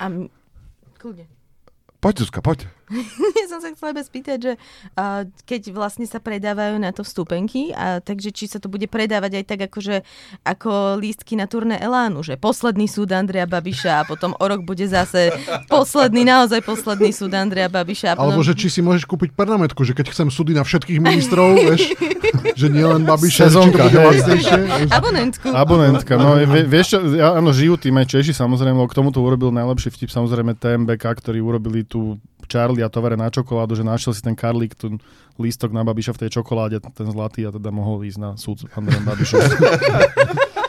A 0.00 0.08
m- 0.08 0.30
kľudne. 0.96 1.26
Poď, 2.02 2.26
Zuzka, 2.26 2.42
poď. 2.42 2.66
Ja 3.42 3.46
som 3.48 3.58
sa 3.60 3.74
chcela 3.74 3.94
iba 3.94 4.02
spýtať, 4.04 4.38
že 4.38 4.52
uh, 4.96 5.26
keď 5.46 5.74
vlastne 5.74 6.06
sa 6.06 6.22
predávajú 6.22 6.78
na 6.78 6.94
to 6.94 7.02
vstupenky, 7.02 7.74
a 7.74 7.98
takže 7.98 8.30
či 8.30 8.46
sa 8.46 8.62
to 8.62 8.70
bude 8.70 8.86
predávať 8.86 9.42
aj 9.42 9.44
tak 9.48 9.60
akože 9.66 10.06
ako 10.46 11.00
lístky 11.00 11.34
na 11.34 11.50
turné 11.50 11.78
Elánu, 11.80 12.22
že 12.22 12.38
posledný 12.38 12.86
súd 12.86 13.10
Andreja 13.12 13.48
Babiša 13.48 14.04
a 14.04 14.06
potom 14.06 14.36
o 14.36 14.44
rok 14.46 14.62
bude 14.62 14.84
zase 14.86 15.34
posledný, 15.72 16.22
naozaj 16.26 16.62
posledný 16.62 17.10
súd 17.10 17.34
Andreja 17.34 17.66
Babiša. 17.72 18.14
A 18.14 18.16
potom... 18.16 18.36
Alebo 18.36 18.42
že 18.46 18.54
či 18.54 18.68
si 18.70 18.80
môžeš 18.84 19.04
kúpiť 19.08 19.34
pernametku, 19.34 19.82
že 19.82 19.96
keď 19.96 20.14
chcem 20.14 20.28
súdy 20.30 20.52
na 20.54 20.62
všetkých 20.62 20.98
ministrov, 21.02 21.58
vieš, 21.58 21.92
že 22.60 22.66
nie 22.70 22.84
len 22.84 23.02
Babiša, 23.02 23.50
že 23.50 23.58
či 23.58 23.72
to 23.72 23.72
Sezónka, 23.72 23.84
bude. 23.88 24.10
Abonentku. 24.92 25.48
Abonentka, 25.50 26.12
no 26.16 26.38
vie, 26.38 26.62
vieš 26.64 26.96
čo, 26.96 26.98
ja, 27.16 27.34
áno, 27.36 27.50
žijú 27.50 27.76
tým 27.80 27.96
aj 27.98 28.06
Češi 28.08 28.32
samozrejme, 28.36 28.78
k 28.86 28.94
tomuto 28.94 29.20
urobil 29.24 29.50
najlepší 29.54 29.88
vtip 29.92 30.10
samozrejme 30.12 30.56
TMBK, 30.56 31.04
ktorí 31.04 31.38
urobili 31.40 31.82
tú 31.86 32.18
Charlie 32.52 32.84
a 32.84 32.92
tovare 32.92 33.16
na 33.16 33.32
čokoládu, 33.32 33.72
že 33.72 33.80
našiel 33.80 34.12
si 34.12 34.20
ten 34.20 34.36
Karlík, 34.36 34.76
tu 34.76 35.00
lístok 35.40 35.72
na 35.72 35.80
Babiša 35.80 36.12
v 36.12 36.28
tej 36.28 36.36
čokoláde, 36.36 36.84
ten 36.92 37.08
zlatý 37.08 37.48
a 37.48 37.50
teda 37.56 37.72
mohol 37.72 38.04
ísť 38.04 38.18
na 38.20 38.30
súd 38.36 38.60
s 38.60 38.68
Andrejom 38.76 39.08
Babišom. 39.08 39.40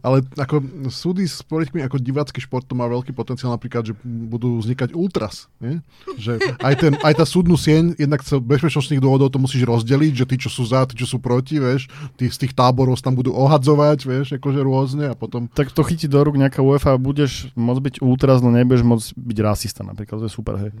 Ale 0.00 0.24
ako 0.34 0.62
súdy 0.88 1.28
s 1.28 1.44
politikmi 1.44 1.84
ako 1.84 2.00
divácky 2.00 2.40
šport 2.40 2.64
to 2.66 2.74
má 2.74 2.88
veľký 2.88 3.12
potenciál 3.12 3.54
napríklad, 3.54 3.92
že 3.92 3.94
budú 4.04 4.58
vznikať 4.58 4.96
ultras. 4.96 5.46
Nie? 5.60 5.84
Že 6.16 6.58
aj, 6.58 6.74
ten, 6.78 6.92
aj 7.00 7.14
tá 7.20 7.24
súdnu 7.28 7.54
sieň, 7.54 7.96
jednak 8.00 8.24
z 8.24 8.40
bezpečnostných 8.40 9.02
dôvodov 9.02 9.30
to 9.32 9.42
musíš 9.42 9.68
rozdeliť, 9.68 10.12
že 10.12 10.28
tí, 10.28 10.36
čo 10.40 10.50
sú 10.50 10.64
za, 10.66 10.88
tí, 10.88 10.96
čo 10.96 11.06
sú 11.06 11.18
proti, 11.20 11.60
vieš, 11.60 11.88
tí 12.16 12.28
z 12.28 12.46
tých 12.46 12.52
táborov 12.56 12.96
sa 12.98 13.10
tam 13.10 13.18
budú 13.18 13.36
ohadzovať, 13.36 13.98
vieš, 14.04 14.26
akože 14.36 14.60
rôzne 14.64 15.04
a 15.12 15.14
potom... 15.14 15.46
Tak 15.52 15.70
to 15.70 15.84
chytí 15.84 16.08
do 16.08 16.20
rúk 16.22 16.40
nejaká 16.40 16.64
UEFA 16.64 16.96
a 16.96 17.00
budeš 17.00 17.52
môcť 17.54 17.80
byť 17.80 17.94
ultras, 18.00 18.40
no 18.40 18.48
nebudeš 18.48 18.84
môcť 18.84 19.06
byť 19.16 19.38
rasista 19.44 19.80
napríklad, 19.84 20.22
to 20.22 20.26
je 20.28 20.32
super, 20.32 20.56
hej. 20.56 20.72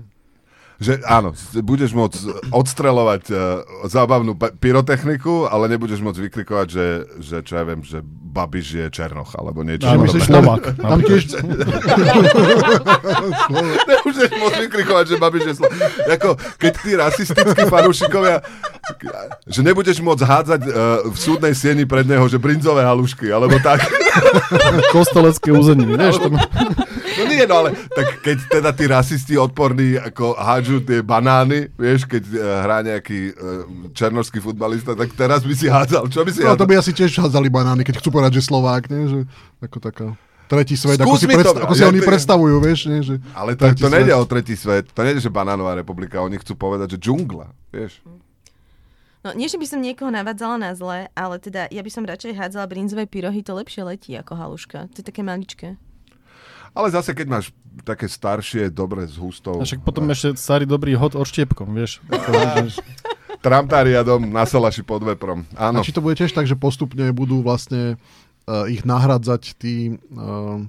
Že 0.82 0.98
áno, 1.06 1.30
budeš 1.62 1.94
môcť 1.94 2.50
odstrelovať 2.50 3.30
uh, 3.30 3.62
zábavnú 3.86 4.34
pa- 4.34 4.50
pyrotechniku, 4.50 5.46
ale 5.46 5.70
nebudeš 5.70 6.02
môcť 6.02 6.18
vykrikovať, 6.26 6.66
že, 6.66 6.86
že 7.22 7.36
čo 7.46 7.54
ja 7.54 7.62
viem, 7.62 7.86
že 7.86 8.02
Babiš 8.32 8.66
je 8.72 8.86
Černoch, 8.88 9.36
alebo 9.36 9.60
niečo. 9.60 9.84
Áno, 9.84 10.08
myslíš. 10.08 10.24
Slovák. 10.24 10.62
Tam 10.80 11.00
tiež... 11.04 11.36
Nebudeš 13.88 14.30
môcť 14.32 14.58
vykrikovať, 14.68 15.04
že 15.04 15.16
Babiš 15.20 15.44
je 15.52 15.54
Slovák. 15.60 15.80
Ako, 16.16 16.30
keď 16.56 16.72
tí 16.80 16.90
rasistickí 16.96 17.62
fanúšikovia, 17.68 18.40
že 19.44 19.60
nebudeš 19.60 20.00
môcť 20.00 20.22
hádzať 20.24 20.60
uh, 20.64 20.72
v 21.12 21.16
súdnej 21.16 21.52
sieni 21.52 21.84
pred 21.84 22.08
neho, 22.08 22.24
že 22.26 22.40
brinzové 22.40 22.82
halušky, 22.82 23.28
alebo 23.28 23.60
tak. 23.60 23.84
Kostolecké 24.96 25.52
územie, 25.52 25.92
vieš, 25.92 26.18
to... 26.18 26.28
No 27.12 27.22
nie, 27.28 27.44
no 27.44 27.54
ale 27.60 27.76
tak 27.92 28.24
keď 28.24 28.36
teda 28.48 28.70
tí 28.72 28.84
rasisti 28.88 29.34
odporní 29.36 30.00
ako 30.00 30.32
hádžu 30.32 30.80
tie 30.80 31.04
banány, 31.04 31.68
vieš, 31.76 32.08
keď 32.08 32.24
uh, 32.32 32.40
hrá 32.64 32.80
nejaký 32.80 33.20
uh, 33.30 33.36
černošský 33.92 34.40
futbalista, 34.40 34.96
tak 34.96 35.12
teraz 35.12 35.44
by 35.44 35.52
si 35.52 35.68
hádzal. 35.68 36.08
Čo 36.08 36.24
by 36.24 36.30
si 36.32 36.40
No 36.40 36.56
to 36.56 36.64
hádzal? 36.64 36.68
by 36.68 36.74
asi 36.80 36.92
tiež 36.96 37.12
hádzali 37.20 37.52
banány, 37.52 37.84
keď 37.84 38.00
chcú 38.00 38.08
povedať, 38.22 38.38
že 38.38 38.42
Slovák, 38.46 38.82
nie? 38.86 39.02
Že, 39.10 39.18
ako 39.58 39.78
taká 39.82 40.06
tretí 40.46 40.76
svet, 40.76 41.00
ako 41.00 41.16
Skús 41.16 41.20
si, 41.24 41.26
mi 41.26 41.34
to, 41.34 41.40
predsta- 41.42 41.60
ako 41.64 41.74
si 41.74 41.82
ja 41.82 41.88
oni 41.90 42.00
to- 42.04 42.08
predstavujú, 42.12 42.56
vieš, 42.62 42.80
nie? 42.86 43.00
Že 43.02 43.14
Ale 43.34 43.50
to, 43.58 43.64
to 43.74 43.88
nejde 43.90 44.12
o 44.14 44.24
tretí 44.28 44.54
svet, 44.54 44.92
to 44.92 45.00
nejde, 45.00 45.18
že 45.18 45.32
banánová 45.32 45.72
republika, 45.74 46.20
oni 46.20 46.36
chcú 46.38 46.54
povedať, 46.54 46.94
že 46.94 47.08
džungla, 47.08 47.50
vieš. 47.72 48.04
No, 49.22 49.30
nie, 49.38 49.46
že 49.46 49.54
by 49.54 49.66
som 49.70 49.78
niekoho 49.78 50.10
navádzala 50.10 50.58
na 50.58 50.70
zle, 50.74 51.06
ale 51.14 51.34
teda 51.38 51.70
ja 51.70 51.78
by 51.78 51.90
som 51.94 52.02
radšej 52.02 52.34
hádzala 52.34 52.66
brinzové 52.66 53.06
pyrohy, 53.06 53.40
to 53.46 53.54
lepšie 53.54 53.86
letí 53.86 54.10
ako 54.18 54.34
haluška. 54.34 54.90
To 54.92 54.96
je 54.98 55.06
také 55.06 55.22
maličké. 55.22 55.78
Ale 56.74 56.88
zase, 56.90 57.14
keď 57.14 57.26
máš 57.30 57.46
také 57.86 58.08
staršie, 58.10 58.72
dobre 58.72 59.04
s 59.06 59.14
hustou, 59.14 59.60
A 59.60 59.64
však 59.64 59.84
potom 59.86 60.08
ešte 60.10 60.34
starý 60.34 60.64
dobrý 60.66 60.98
hod 60.98 61.14
vieš. 61.14 62.02
Ako, 62.10 62.30
vieš. 62.32 62.82
Tramtáriadom 63.42 64.22
na 64.30 64.46
salaši 64.46 64.86
pod 64.86 65.02
veprom. 65.02 65.42
A 65.58 65.74
Áno. 65.74 65.82
či 65.82 65.90
to 65.90 66.00
bude 66.00 66.14
tiež 66.14 66.30
tak, 66.30 66.46
že 66.46 66.54
postupne 66.54 67.10
budú 67.10 67.42
vlastne 67.42 67.98
uh, 68.46 68.70
ich 68.70 68.86
nahradzať 68.86 69.58
tí 69.58 69.98
uh, 70.14 70.62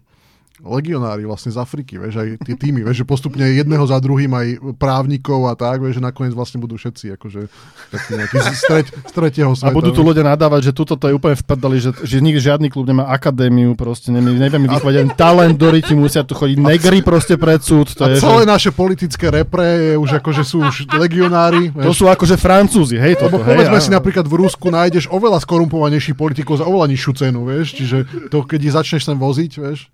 legionári 0.62 1.26
vlastne 1.26 1.50
z 1.50 1.58
Afriky, 1.58 1.98
vieš, 1.98 2.22
aj 2.22 2.38
tie 2.46 2.54
týmy, 2.54 2.86
vieš, 2.86 3.02
že 3.02 3.06
postupne 3.06 3.42
jedného 3.42 3.82
za 3.84 3.98
druhým 3.98 4.30
aj 4.30 4.48
právnikov 4.78 5.50
a 5.50 5.58
tak, 5.58 5.82
vieš, 5.82 5.98
že 5.98 6.04
nakoniec 6.06 6.32
vlastne 6.32 6.62
budú 6.62 6.78
všetci, 6.78 7.18
akože 7.18 7.50
takí 7.90 8.10
nejakí 8.14 8.38
z, 8.38 8.48
z, 8.54 8.62
treť, 8.70 8.88
z 8.94 9.12
tretieho 9.12 9.50
A 9.50 9.58
sveta. 9.58 9.74
budú 9.74 9.90
tu 9.90 10.06
vieš. 10.06 10.10
ľudia 10.14 10.24
nadávať, 10.24 10.70
že 10.70 10.72
tuto 10.72 10.94
to 10.94 11.10
je 11.10 11.18
úplne 11.18 11.34
vprdali, 11.34 11.82
že, 11.82 11.90
že 12.06 12.22
nikdy 12.22 12.38
žiadny 12.38 12.68
klub 12.70 12.86
nemá 12.86 13.10
akadémiu, 13.10 13.74
proste 13.74 14.14
nevie, 14.14 14.38
nevie 14.38 14.60
mi 14.62 14.70
vychovať 14.70 14.96
ani 15.02 15.12
talent 15.18 15.58
do 15.58 15.68
ryti, 15.74 15.98
musia 15.98 16.22
tu 16.22 16.38
chodiť 16.38 16.62
negri 16.62 17.02
proste 17.02 17.34
pred 17.34 17.58
súd. 17.58 17.90
To, 17.98 18.06
A 18.06 18.14
je, 18.14 18.22
celé 18.22 18.46
že, 18.46 18.54
naše 18.54 18.70
politické 18.70 19.34
repre 19.34 19.66
je 19.66 19.94
už 19.98 20.22
akože 20.22 20.44
sú 20.46 20.62
už 20.64 20.86
legionári. 20.94 21.74
to 21.74 21.82
Vieš. 21.90 21.98
sú 21.98 22.06
akože 22.06 22.38
Francúzi, 22.38 23.02
hej, 23.02 23.18
Lebo 23.18 23.36
toto, 23.36 23.38
hej. 23.42 23.50
povedzme 23.58 23.78
áno. 23.82 23.86
si 23.86 23.90
napríklad 23.90 24.26
v 24.30 24.36
Rusku 24.46 24.70
nájdeš 24.70 25.10
oveľa 25.10 25.42
skorumpovanejších 25.42 26.14
politikov 26.14 26.62
za 26.62 26.70
oveľa 26.70 26.94
nižšiu 26.94 27.12
cenu, 27.18 27.42
vieš, 27.44 27.74
čiže 27.74 27.98
to 28.30 28.46
keď 28.46 28.60
ich 28.62 28.74
začneš 28.74 29.02
sem 29.04 29.18
voziť, 29.18 29.52
vieš. 29.58 29.90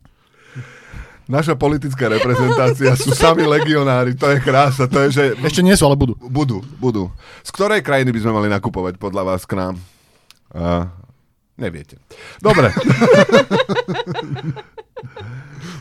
Naša 1.30 1.54
politická 1.54 2.10
reprezentácia 2.10 2.90
sú 2.98 3.14
sami 3.14 3.46
legionári, 3.46 4.18
to 4.18 4.26
je 4.34 4.42
krása, 4.42 4.90
to 4.90 5.06
je, 5.06 5.08
že 5.14 5.24
Ešte 5.46 5.62
nie 5.62 5.78
sú, 5.78 5.86
ale 5.86 5.94
budú. 5.94 6.18
budú, 6.18 6.66
budú. 6.82 7.14
Z 7.46 7.54
ktorej 7.54 7.86
krajiny 7.86 8.10
by 8.10 8.20
sme 8.26 8.34
mali 8.34 8.50
nakupovať 8.50 8.98
podľa 8.98 9.24
vás 9.30 9.46
k 9.46 9.54
nám? 9.62 9.78
Uh, 10.50 10.90
neviete. 11.54 12.02
Dobre, 12.42 12.74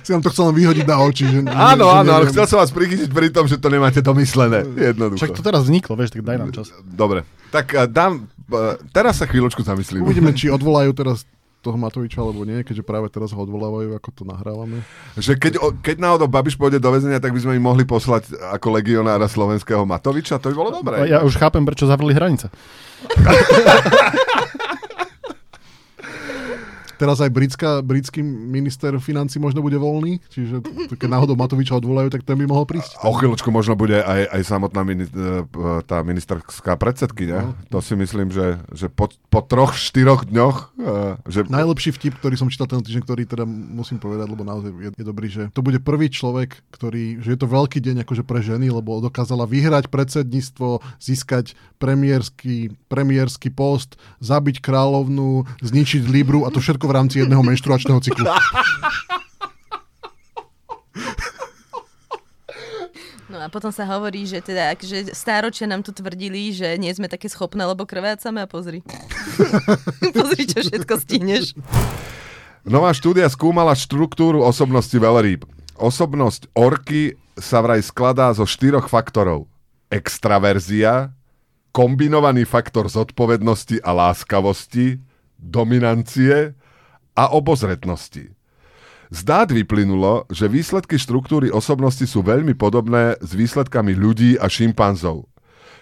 Si 0.08 0.16
nám 0.16 0.24
to 0.24 0.32
chcel 0.32 0.56
vyhodiť 0.56 0.86
na 0.88 0.96
oči. 1.04 1.28
Že, 1.28 1.38
áno, 1.52 1.84
že 1.84 1.96
áno, 2.00 2.10
ale 2.16 2.24
chcel 2.32 2.44
som 2.48 2.64
vás 2.64 2.72
prichytiť 2.72 3.12
pri 3.12 3.28
tom, 3.28 3.44
že 3.44 3.60
to 3.60 3.68
nemáte 3.68 4.00
domyslené. 4.00 4.64
Jednoducho. 4.64 5.20
Však 5.20 5.36
to 5.36 5.42
teraz 5.44 5.68
vzniklo, 5.68 6.00
vieš, 6.00 6.16
tak 6.16 6.24
daj 6.24 6.36
nám 6.40 6.50
čas. 6.54 6.72
Dobre, 6.80 7.28
tak 7.52 7.76
uh, 7.76 7.84
dám, 7.84 8.24
uh, 8.24 8.80
teraz 8.88 9.20
sa 9.20 9.28
chvíľočku 9.28 9.60
zamyslím. 9.60 10.00
Uvidíme, 10.00 10.32
či 10.32 10.48
odvolajú 10.48 10.96
teraz 10.96 11.28
toho 11.58 11.74
Matoviča, 11.74 12.22
alebo 12.22 12.46
nie, 12.46 12.62
keďže 12.62 12.86
práve 12.86 13.10
teraz 13.10 13.34
ho 13.34 13.40
odvolávajú, 13.42 13.98
ako 13.98 14.08
to 14.14 14.22
nahrávame. 14.22 14.86
Že 15.18 15.32
keď, 15.36 15.52
o, 15.58 15.74
keď 15.74 15.96
náhodou 15.98 16.30
Babiš 16.30 16.54
pôjde 16.54 16.78
do 16.78 16.90
väzenia, 16.94 17.18
tak 17.18 17.34
by 17.34 17.40
sme 17.42 17.58
im 17.58 17.64
mohli 17.64 17.82
poslať 17.82 18.30
ako 18.54 18.78
legionára 18.78 19.26
slovenského 19.26 19.82
Matoviča, 19.82 20.38
to 20.38 20.52
by 20.52 20.56
bolo 20.56 20.70
dobré. 20.70 21.10
Ja 21.10 21.26
už 21.26 21.34
chápem, 21.34 21.66
prečo 21.66 21.90
zavreli 21.90 22.14
hranice. 22.14 22.48
Teraz 26.98 27.22
aj 27.22 27.30
britská, 27.30 27.78
britský 27.80 28.26
minister 28.26 28.90
financí 28.98 29.38
možno 29.38 29.62
bude 29.62 29.78
voľný, 29.78 30.18
čiže 30.28 30.66
keď 30.98 31.08
náhodou 31.08 31.38
Matoviča 31.38 31.78
odvolajú, 31.78 32.10
tak 32.10 32.26
ten 32.26 32.34
by 32.34 32.50
mohol 32.50 32.66
prísť. 32.66 32.98
O 33.06 33.14
chvíľočku 33.14 33.54
možno 33.54 33.78
bude 33.78 34.02
aj, 34.02 34.34
aj 34.34 34.42
samotná 34.42 34.82
mini, 34.82 35.06
e, 35.06 35.38
tá 35.86 36.02
ministerská 36.02 36.74
predsedkynia. 36.74 37.54
To 37.70 37.78
si 37.78 37.94
myslím, 37.94 38.34
že, 38.34 38.58
že 38.74 38.90
po, 38.90 39.06
po 39.30 39.40
troch, 39.46 39.78
štyroch 39.78 40.26
dňoch, 40.26 40.74
e, 40.74 41.30
že 41.30 41.46
Najlepší 41.46 41.94
vtip, 41.94 42.18
ktorý 42.18 42.34
som 42.34 42.50
čítal 42.50 42.66
ten 42.66 42.82
týždeň, 42.82 43.02
ktorý 43.06 43.22
teda 43.30 43.46
musím 43.46 44.02
povedať, 44.02 44.26
lebo 44.26 44.42
naozaj 44.42 44.74
je, 44.74 44.90
je 44.98 45.06
dobrý, 45.06 45.28
že 45.30 45.42
to 45.54 45.62
bude 45.62 45.78
prvý 45.86 46.10
človek, 46.10 46.58
ktorý, 46.74 47.22
že 47.22 47.38
je 47.38 47.38
to 47.38 47.46
veľký 47.46 47.78
deň 47.78 48.02
akože 48.02 48.26
pre 48.26 48.42
ženy, 48.42 48.74
lebo 48.74 48.98
dokázala 48.98 49.46
vyhrať 49.46 49.86
predsedníctvo, 49.86 50.82
získať 50.98 51.54
premiérsky, 51.78 52.74
premiérsky 52.90 53.54
post, 53.54 53.94
zabiť 54.18 54.58
kráľovnú, 54.58 55.46
zničiť 55.62 56.10
Libru 56.10 56.42
a 56.42 56.50
to 56.50 56.58
všetko 56.58 56.87
v 56.88 56.96
rámci 56.96 57.20
jedného 57.20 57.44
menštruačného 57.44 58.00
cyklu. 58.00 58.24
No 63.28 63.44
a 63.44 63.52
potom 63.52 63.68
sa 63.68 63.86
hovorí, 63.86 64.24
že 64.24 64.40
teda, 64.40 64.72
že 64.80 65.12
stáročia 65.12 65.68
nám 65.68 65.86
tu 65.86 65.92
tvrdili, 65.92 66.50
že 66.50 66.80
nie 66.80 66.90
sme 66.90 67.12
také 67.12 67.28
schopné, 67.30 67.62
lebo 67.62 67.84
krvácame 67.86 68.40
a 68.42 68.50
pozri. 68.50 68.80
pozri, 70.16 70.42
čo 70.48 70.64
všetko 70.64 70.94
stihneš. 70.98 71.54
nová 72.66 72.90
štúdia 72.90 73.30
skúmala 73.30 73.76
štruktúru 73.78 74.42
osobnosti 74.42 74.96
veľrýb. 74.96 75.46
Osobnosť 75.78 76.50
orky 76.58 77.14
sa 77.38 77.62
vraj 77.62 77.84
skladá 77.86 78.34
zo 78.34 78.42
štyroch 78.42 78.90
faktorov. 78.90 79.46
Extraverzia, 79.92 81.14
kombinovaný 81.70 82.42
faktor 82.42 82.90
zodpovednosti 82.90 83.78
a 83.86 83.94
láskavosti, 83.94 84.98
dominancie 85.38 86.57
a 87.18 87.34
obozretnosti. 87.34 88.30
Z 89.10 89.20
dát 89.26 89.50
vyplynulo, 89.50 90.30
že 90.30 90.46
výsledky 90.46 91.00
štruktúry 91.00 91.50
osobnosti 91.50 92.06
sú 92.06 92.22
veľmi 92.22 92.54
podobné 92.54 93.18
s 93.18 93.34
výsledkami 93.34 93.96
ľudí 93.98 94.38
a 94.38 94.46
šimpanzov. 94.46 95.26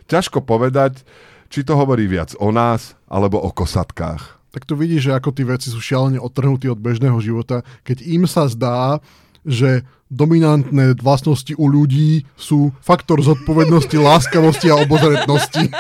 Ťažko 0.09 0.47
povedať, 0.47 1.05
či 1.53 1.67
to 1.67 1.77
hovorí 1.77 2.09
viac 2.09 2.33
o 2.41 2.49
nás 2.55 2.97
alebo 3.11 3.37
o 3.43 3.51
kosatkách. 3.53 4.39
tak 4.57 4.65
tu 4.65 4.73
vidíš, 4.73 5.13
že 5.13 5.17
ako 5.19 5.37
tí 5.37 5.45
veci 5.45 5.69
sú 5.69 5.77
šialene 5.85 6.17
odtrhnutí 6.17 6.73
od 6.73 6.81
bežného 6.81 7.21
života, 7.21 7.61
keď 7.85 8.01
im 8.09 8.25
sa 8.25 8.49
zdá, 8.49 9.05
že 9.47 9.87
dominantné 10.11 10.99
vlastnosti 10.99 11.55
u 11.59 11.67
ľudí 11.67 12.27
sú 12.39 12.71
faktor 12.79 13.23
zodpovednosti, 13.23 13.97
láskavosti 13.99 14.71
a 14.71 14.83
obozretnosti. 14.83 15.65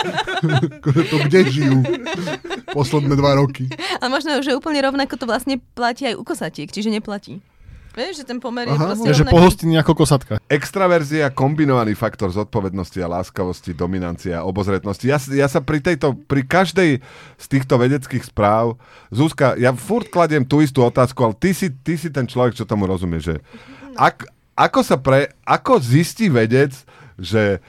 To 0.87 1.17
kde 1.27 1.49
žijú 1.49 1.81
posledné 2.71 3.19
dva 3.19 3.35
roky. 3.41 3.67
Ale 3.99 4.13
možno, 4.13 4.39
že 4.45 4.55
úplne 4.55 4.79
rovnako 4.85 5.19
to 5.19 5.27
vlastne 5.27 5.59
platí 5.75 6.07
aj 6.07 6.15
u 6.15 6.23
kosatiek, 6.23 6.69
čiže 6.71 6.93
neplatí. 6.93 7.43
Vieš, 7.97 8.21
že 8.21 8.25
ten 8.29 8.37
pomer 8.37 8.69
je 8.69 8.77
Aha, 8.77 8.93
proste 8.93 9.09
Je, 9.09 9.17
že 9.17 9.25
rovnaký. 9.25 9.35
pohostinný 9.41 9.77
ako 9.81 9.93
kosatka. 9.97 10.37
Extraverzia, 10.53 11.33
kombinovaný 11.33 11.97
faktor 11.97 12.29
zodpovednosti 12.29 13.01
a 13.01 13.09
láskavosti, 13.09 13.73
dominancia 13.73 14.45
a 14.45 14.45
obozretnosti. 14.45 15.09
Ja, 15.09 15.17
ja 15.33 15.49
sa 15.49 15.65
pri 15.65 15.81
tejto, 15.81 16.13
pri 16.29 16.45
každej 16.45 17.01
z 17.41 17.47
týchto 17.49 17.81
vedeckých 17.81 18.29
správ, 18.29 18.77
Zuzka, 19.09 19.57
ja 19.57 19.73
furt 19.73 20.13
kladiem 20.13 20.45
tú 20.45 20.61
istú 20.61 20.85
otázku, 20.85 21.25
ale 21.25 21.41
ty 21.41 21.57
si, 21.57 21.73
ty 21.73 21.97
si 21.97 22.13
ten 22.13 22.29
človek, 22.29 22.53
čo 22.53 22.69
tomu 22.69 22.85
rozumie, 22.85 23.17
že 23.17 23.41
ak, 23.97 24.29
ako 24.61 24.81
sa 24.85 25.01
pre, 25.01 25.33
ako 25.49 25.81
zistí 25.81 26.29
vedec, 26.29 26.77
že 27.17 27.65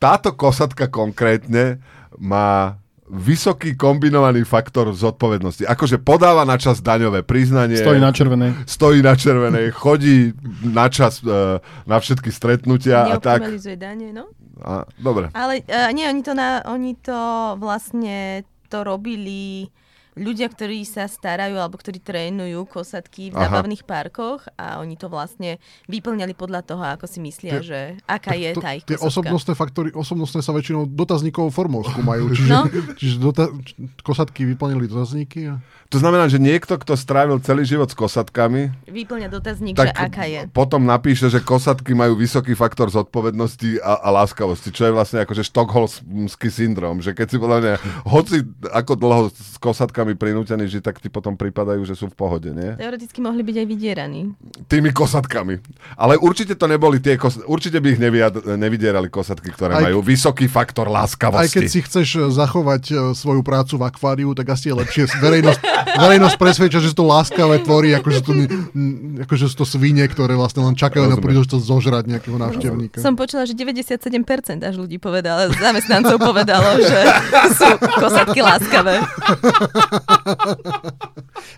táto 0.00 0.32
kosatka 0.32 0.88
konkrétne 0.88 1.84
má 2.16 2.80
vysoký 3.08 3.74
kombinovaný 3.74 4.44
faktor 4.44 4.92
zodpovednosti. 4.92 5.64
Akože 5.64 5.96
podáva 5.96 6.44
na 6.44 6.60
čas 6.60 6.84
daňové 6.84 7.24
priznanie. 7.24 7.80
Stojí 7.80 8.00
na 8.00 8.12
červenej. 8.12 8.50
stojí 8.68 8.98
na 9.00 9.14
červenej, 9.16 9.72
chodí 9.72 10.36
na 10.62 10.92
čas 10.92 11.24
e, 11.24 11.60
na 11.88 11.96
všetky 11.96 12.28
stretnutia 12.28 13.08
a 13.08 13.16
tak. 13.16 13.48
Dane, 13.80 14.12
no. 14.12 14.28
A, 14.60 14.84
dobre. 14.98 15.30
Ale 15.38 15.62
uh, 15.62 15.90
nie, 15.94 16.02
oni 16.02 16.22
to, 16.26 16.34
na, 16.34 16.66
oni 16.66 16.98
to 16.98 17.54
vlastne 17.62 18.42
to 18.66 18.82
robili 18.82 19.70
ľudia, 20.18 20.46
ktorí 20.46 20.82
sa 20.82 21.06
starajú 21.06 21.54
alebo 21.54 21.74
ktorí 21.74 21.98
trénujú 21.98 22.66
kosatky 22.66 23.30
v 23.30 23.34
Aha. 23.34 23.48
zábavných 23.48 23.82
parkoch 23.82 24.44
a 24.52 24.78
oni 24.78 24.94
to 24.94 25.06
vlastne 25.06 25.56
vyplňali 25.86 26.34
podľa 26.34 26.60
toho, 26.64 26.82
ako 26.82 27.06
si 27.06 27.18
myslia, 27.20 27.58
Tie- 27.58 27.64
že 27.64 27.80
aká 28.04 28.34
je 28.34 28.50
To- 28.52 28.60
tá 28.60 28.70
ich 28.72 28.82
tie 28.82 28.96
osobnostné 28.96 29.54
faktory, 29.54 29.88
osobnostné 29.90 30.40
sa 30.40 30.50
väčšinou 30.50 30.84
dotazníkovou 30.86 31.48
formou 31.48 31.80
skúmajú. 31.88 32.30
Čiže, 32.30 32.50
No. 32.50 32.62
čiže 32.92 33.14
dota- 33.16 33.52
kosatky 33.98 34.42
vyplnili 34.44 34.84
dotazníky 34.84 35.48
a 35.48 35.62
To 35.86 35.96
znamená, 35.96 36.26
že 36.26 36.36
niekto, 36.36 36.76
kto 36.76 36.92
strávil 36.94 37.40
celý 37.40 37.64
život 37.64 37.86
s 37.86 37.96
kosatkami, 37.96 38.68
Vyplňa 38.84 39.28
dotazník, 39.30 39.72
tak 39.72 39.88
že 39.88 39.96
aká 39.96 40.24
je. 40.26 40.40
potom 40.46 40.84
napíše, 40.84 41.26
že 41.26 41.40
kosatky 41.40 41.94
majú 41.94 42.12
vysoký 42.14 42.52
faktor 42.52 42.88
zodpovednosti 42.88 43.78
a, 43.78 43.96
a 43.98 44.08
láskavosti, 44.14 44.68
čo 44.68 44.84
je 44.84 44.92
vlastne 44.92 45.18
akože 45.18 45.40
štokholmský 45.42 46.48
syndrom, 46.48 46.98
že 46.98 47.12
keď 47.12 47.26
si 47.26 47.36
podľa 47.36 47.58
mňa, 47.58 47.72
hoci 48.04 48.36
ako 48.68 48.92
dlho 48.94 49.22
s 49.28 49.56
kosatkami 49.56 50.07
prinútený 50.14 50.70
žiť, 50.70 50.82
tak 50.84 50.96
ti 51.02 51.10
potom 51.10 51.34
pripadajú, 51.34 51.82
že 51.82 51.98
sú 51.98 52.08
v 52.08 52.16
pohode, 52.16 52.54
nie? 52.54 52.76
Teoreticky 52.78 53.18
mohli 53.18 53.42
byť 53.42 53.56
aj 53.58 53.66
vydieraní. 53.66 54.20
Tými 54.70 54.94
kosatkami. 54.94 55.58
Ale 55.98 56.16
určite 56.16 56.54
to 56.54 56.64
neboli 56.64 57.02
tie 57.02 57.18
kos... 57.18 57.42
určite 57.44 57.82
by 57.82 57.88
ich 57.96 58.00
neviad... 58.00 58.34
nevydierali 58.56 59.10
kosatky, 59.10 59.50
ktoré 59.50 59.76
Aj- 59.76 59.84
majú 59.90 60.00
vysoký 60.00 60.46
faktor 60.46 60.86
láskavosti. 60.86 61.42
Aj 61.42 61.48
keď 61.50 61.64
si 61.66 61.80
chceš 61.82 62.08
e, 62.14 62.18
zachovať 62.30 62.82
e, 62.88 62.94
svoju 63.12 63.42
prácu 63.42 63.74
v 63.80 63.84
akváriu, 63.88 64.30
tak 64.32 64.54
asi 64.54 64.70
je 64.70 64.74
lepšie 64.78 65.02
verejnosť, 65.18 65.60
verejnosť 65.98 66.36
presvedčia, 66.38 66.78
že 66.78 66.92
sú 66.92 67.02
to 67.02 67.06
láskavé 67.08 67.64
tvory, 67.64 67.96
ako 67.96 68.08
že, 68.12 68.20
to, 68.22 68.32
ne- 68.36 68.50
n- 68.76 69.24
ako 69.24 69.34
že 69.34 69.46
sú 69.50 69.64
to 69.64 69.66
svine, 69.66 70.04
ktoré 70.06 70.36
vlastne 70.36 70.62
len 70.62 70.76
čakajú 70.76 71.08
na 71.08 71.16
Rozumiem. 71.16 71.26
príležitosť 71.26 71.64
zožrať 71.64 72.04
nejakého 72.06 72.36
návštevníka. 72.38 72.98
Som 73.00 73.16
počula, 73.16 73.48
že 73.48 73.56
97% 73.56 74.62
až 74.62 74.74
ľudí 74.76 75.00
povedalo, 75.00 75.50
zamestnancov 75.56 76.20
povedalo, 76.20 76.78
že 76.78 77.00
sú 77.56 77.68
kosatky 77.96 78.44
láskavé. 78.44 79.00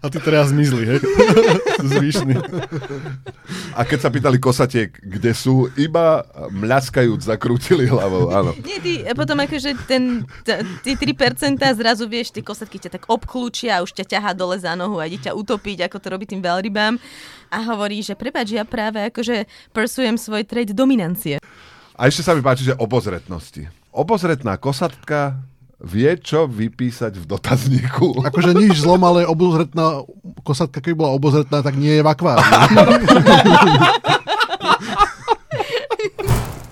A 0.01 0.07
ty 0.09 0.19
teraz 0.23 0.49
zmizli, 0.55 0.87
hej? 0.87 0.99
Zvyšný. 1.93 2.35
A 3.77 3.85
keď 3.85 3.99
sa 4.01 4.11
pýtali 4.13 4.39
kosatiek, 4.41 4.95
kde 4.97 5.33
sú, 5.37 5.69
iba 5.77 6.25
mľaskajúc 6.51 7.21
zakrútili 7.27 7.91
hlavou, 7.91 8.33
áno. 8.33 8.57
Nie, 8.65 8.81
ty, 8.81 9.05
potom 9.13 9.39
akože 9.41 9.77
ten, 9.85 10.25
t- 10.47 10.63
tie 10.85 10.95
3% 10.97 11.61
zrazu 11.77 12.05
vieš, 12.09 12.33
tie 12.33 12.45
kosatky 12.45 12.81
ťa 12.81 13.01
tak 13.01 13.05
obklúčia 13.11 13.81
a 13.81 13.83
už 13.85 13.93
ťa 13.93 14.07
ťahá 14.17 14.31
dole 14.33 14.57
za 14.57 14.73
nohu 14.79 14.99
a 15.03 15.09
ide 15.09 15.21
ťa 15.29 15.37
utopiť, 15.37 15.91
ako 15.91 15.97
to 16.01 16.07
robí 16.09 16.25
tým 16.25 16.41
veľrybám. 16.41 16.97
A 17.51 17.59
hovorí, 17.67 18.01
že 18.01 18.15
prepáč, 18.15 18.55
ja 18.55 18.63
práve 18.63 19.03
akože 19.11 19.45
pursujem 19.75 20.15
svoj 20.15 20.47
trade 20.47 20.71
dominancie. 20.71 21.43
A 21.99 22.09
ešte 22.09 22.25
sa 22.25 22.33
mi 22.33 22.41
páči, 22.41 22.65
že 22.65 22.79
obozretnosti. 22.79 23.69
Obozretná 23.93 24.57
kosatka 24.57 25.43
vie, 25.81 26.13
čo 26.21 26.45
vypísať 26.45 27.17
v 27.17 27.25
dotazníku. 27.25 28.21
Akože 28.29 28.53
nič 28.53 28.85
zlom, 28.85 29.01
ale 29.05 29.25
obozretná 29.25 30.05
kosatka, 30.45 30.81
keby 30.85 30.97
bola 31.01 31.17
obozretná, 31.17 31.65
tak 31.65 31.77
nie 31.77 31.97
je 31.97 32.03
v 32.05 32.09
akváriu. 32.09 32.45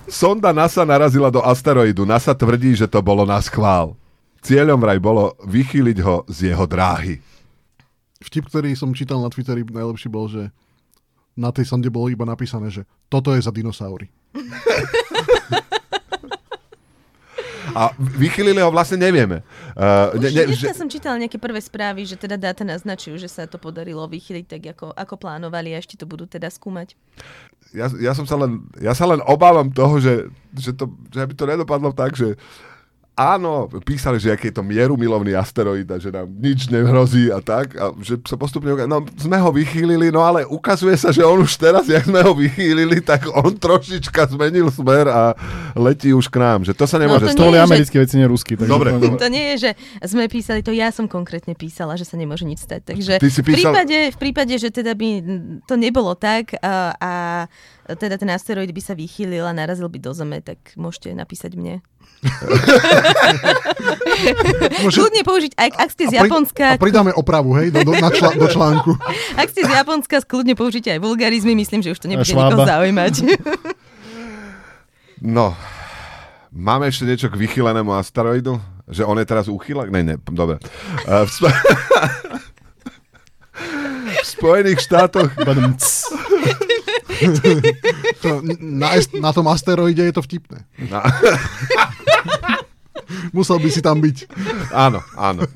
Sonda 0.09 0.51
NASA 0.51 0.83
narazila 0.83 1.31
do 1.31 1.39
asteroidu. 1.39 2.03
NASA 2.03 2.35
tvrdí, 2.35 2.75
že 2.75 2.91
to 2.91 2.99
bolo 2.99 3.23
na 3.23 3.39
schvál. 3.39 3.95
Cieľom 4.43 4.75
vraj 4.79 4.99
bolo 4.99 5.35
vychýliť 5.47 5.97
ho 6.03 6.27
z 6.27 6.51
jeho 6.51 6.65
dráhy. 6.67 7.23
Vtip, 8.19 8.51
ktorý 8.51 8.75
som 8.75 8.91
čítal 8.91 9.23
na 9.23 9.31
Twitteri, 9.31 9.63
najlepší 9.63 10.11
bol, 10.11 10.27
že 10.27 10.51
na 11.39 11.55
tej 11.55 11.71
sonde 11.71 11.87
bolo 11.87 12.11
iba 12.11 12.27
napísané, 12.27 12.67
že 12.67 12.83
toto 13.07 13.31
je 13.31 13.39
za 13.39 13.51
dinosaury. 13.55 14.11
A 17.75 17.93
vychýlili 17.97 18.61
ho 18.61 18.69
vlastne 18.73 19.01
nevieme. 19.01 19.41
Uh, 19.75 20.15
Už 20.15 20.21
ne, 20.21 20.29
ne, 20.29 20.55
že, 20.55 20.73
som 20.73 20.89
čítala 20.89 21.19
nejaké 21.19 21.37
prvé 21.37 21.61
správy, 21.61 22.05
že 22.05 22.15
teda 22.15 22.39
dáta 22.39 22.63
naznačujú, 22.65 23.19
že 23.19 23.29
sa 23.29 23.45
to 23.45 23.61
podarilo 23.61 24.05
vychyliť 24.07 24.45
tak, 24.45 24.63
ako, 24.77 24.93
ako 24.93 25.15
plánovali 25.19 25.73
a 25.73 25.81
ešte 25.81 25.99
to 25.99 26.05
budú 26.09 26.25
teda 26.29 26.49
skúmať. 26.49 26.97
ja, 27.73 27.91
ja, 28.01 28.11
som 28.17 28.25
sa 28.25 28.37
len, 28.39 28.65
ja 28.81 28.97
sa 28.97 29.05
len 29.05 29.21
obávam 29.25 29.69
toho, 29.69 30.01
že, 30.01 30.29
že, 30.57 30.73
to, 30.73 30.89
že 31.13 31.25
by 31.25 31.33
to 31.37 31.45
nedopadlo 31.45 31.93
tak, 31.93 32.17
že 32.17 32.37
áno, 33.19 33.51
písali, 33.81 34.15
že 34.15 34.31
aký 34.31 34.47
je 34.47 34.55
to 34.55 34.63
mierumilovný 34.63 35.33
asteroid 35.33 35.83
a 35.85 35.97
že 35.97 36.07
nám 36.09 36.31
nič 36.31 36.65
nehrozí 36.65 37.27
a 37.27 37.37
tak, 37.37 37.75
a 37.75 37.91
že 37.99 38.15
sa 38.23 38.33
postupne, 38.33 38.71
no 38.81 39.03
sme 39.13 39.35
ho 39.35 39.51
vychýlili, 39.51 40.07
no 40.07 40.21
ale 40.21 40.43
ukazuje 40.43 40.95
sa, 40.95 41.09
že 41.09 41.21
on 41.21 41.39
už 41.39 41.51
teraz, 41.53 41.83
jak 41.85 42.01
sme 42.01 42.21
ho 42.21 42.31
vychýlili, 42.31 43.01
tak 43.01 43.27
on 43.27 43.51
trošička 43.51 44.29
zmenil 44.29 44.69
smer 44.69 45.05
a 45.05 45.35
letí 45.75 46.09
už 46.09 46.25
k 46.25 46.37
nám, 46.37 46.63
že 46.63 46.71
to 46.71 46.85
sa 46.85 46.95
nemôže 46.95 47.27
to 47.27 47.29
stať. 47.29 47.37
To 47.37 47.45
boli 47.45 47.53
je, 47.53 47.61
že- 47.61 47.67
americké 47.67 47.97
veci, 47.97 48.15
nie 48.15 48.25
ruský. 48.25 48.53
Takže 48.55 48.71
Dobre. 48.71 48.89
to- 48.93 49.19
To 49.19 49.27
nie 49.27 49.45
je, 49.51 49.55
že 49.59 49.71
sme 50.05 50.25
písali, 50.25 50.63
to 50.63 50.71
ja 50.71 50.87
som 50.89 51.03
konkrétne 51.05 51.51
písala, 51.53 51.93
že 51.93 52.07
sa 52.07 52.15
nemôže 52.15 52.47
nič 52.47 52.63
stať. 52.63 52.93
Takže 52.93 53.13
Ty 53.17 53.27
si 53.27 53.41
v, 53.41 53.45
písal- 53.45 53.75
prípade, 53.75 53.97
v 54.09 54.17
prípade, 54.17 54.53
že 54.55 54.69
teda 54.69 54.95
by 54.95 55.07
to 55.65 55.75
nebolo 55.75 56.15
tak 56.15 56.55
a, 56.55 56.95
a 56.95 57.11
teda 57.91 58.15
ten 58.15 58.29
asteroid 58.29 58.67
by 58.67 58.81
sa 58.81 58.93
vychýlil 58.93 59.41
a 59.41 59.53
narazil 59.53 59.85
by 59.85 59.97
do 59.97 60.11
Zeme, 60.11 60.37
tak 60.39 60.57
môžete 60.75 61.09
napísať 61.11 61.53
mne. 61.53 61.81
Môže- 64.79 64.99
Kľudne 64.99 65.21
použiť, 65.23 65.51
ak, 65.55 65.71
ak 65.77 65.89
ste 65.89 66.03
z 66.05 66.13
Japonska, 66.19 66.75
A 66.75 66.77
pridáme 66.77 67.11
opravu, 67.11 67.55
hej, 67.55 67.71
do, 67.71 67.81
do, 67.81 67.93
na 67.93 68.09
čla, 68.09 68.35
do 68.35 68.45
článku. 68.45 68.91
ak 69.41 69.47
ste 69.47 69.63
z 69.63 69.71
Japonska, 69.71 70.19
kľudne 70.21 70.53
použite 70.53 70.89
aj 70.89 70.99
vulgarizmy, 70.99 71.55
myslím, 71.55 71.79
že 71.79 71.91
už 71.91 71.99
to 71.99 72.07
nebude 72.07 72.27
nikoho 72.27 72.65
zaujímať. 72.65 73.13
No, 75.19 75.51
máme 76.47 76.87
ešte 76.87 77.03
niečo 77.03 77.27
k 77.27 77.35
vychylenému 77.35 77.91
asteroidu? 77.91 78.55
Že 78.87 79.03
on 79.03 79.19
je 79.19 79.27
teraz 79.27 79.51
úchylak? 79.51 79.91
Ne, 79.91 79.99
ne, 79.99 80.15
dobre. 80.15 80.63
Uh, 81.03 81.27
v, 81.27 81.29
sp- 81.29 81.51
v 84.15 84.23
Spojených 84.23 84.79
štátoch. 84.79 85.27
To, 88.19 88.43
na, 88.59 88.99
na 88.99 89.31
tom 89.31 89.47
asteroide 89.47 90.03
je 90.03 90.13
to 90.15 90.23
vtipné. 90.23 90.67
Na, 90.91 91.03
Musel 93.35 93.57
by 93.63 93.69
si 93.71 93.81
tam 93.81 94.03
byť. 94.03 94.17
áno, 94.75 94.99
áno. 95.17 95.47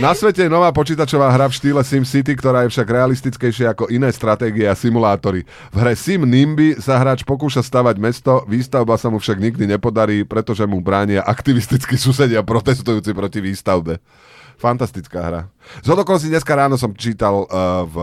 Na 0.00 0.16
svete 0.16 0.40
je 0.40 0.48
nová 0.48 0.72
počítačová 0.72 1.28
hra 1.28 1.52
v 1.52 1.56
štýle 1.60 1.84
SimCity, 1.84 2.32
ktorá 2.32 2.64
je 2.64 2.72
však 2.72 2.88
realistickejšia 2.88 3.76
ako 3.76 3.92
iné 3.92 4.08
stratégie 4.08 4.64
a 4.64 4.72
simulátory. 4.72 5.44
V 5.68 5.76
hre 5.76 5.92
Sim 5.92 6.24
Nimby 6.24 6.80
sa 6.80 6.96
hráč 6.96 7.20
pokúša 7.28 7.60
stavať 7.60 8.00
mesto, 8.00 8.40
výstavba 8.48 8.96
sa 8.96 9.12
mu 9.12 9.20
však 9.20 9.36
nikdy 9.36 9.68
nepodarí, 9.68 10.24
pretože 10.24 10.64
mu 10.64 10.80
bránia 10.80 11.20
aktivistickí 11.20 12.00
susedia 12.00 12.40
protestujúci 12.40 13.12
proti 13.12 13.44
výstavbe. 13.44 14.00
Fantastická 14.56 15.20
hra. 15.20 15.40
Z 15.84 15.92
okolností 15.92 16.32
dneska 16.32 16.56
ráno 16.56 16.80
som 16.80 16.96
čítal 16.96 17.44
uh, 17.44 17.84
v 17.84 17.96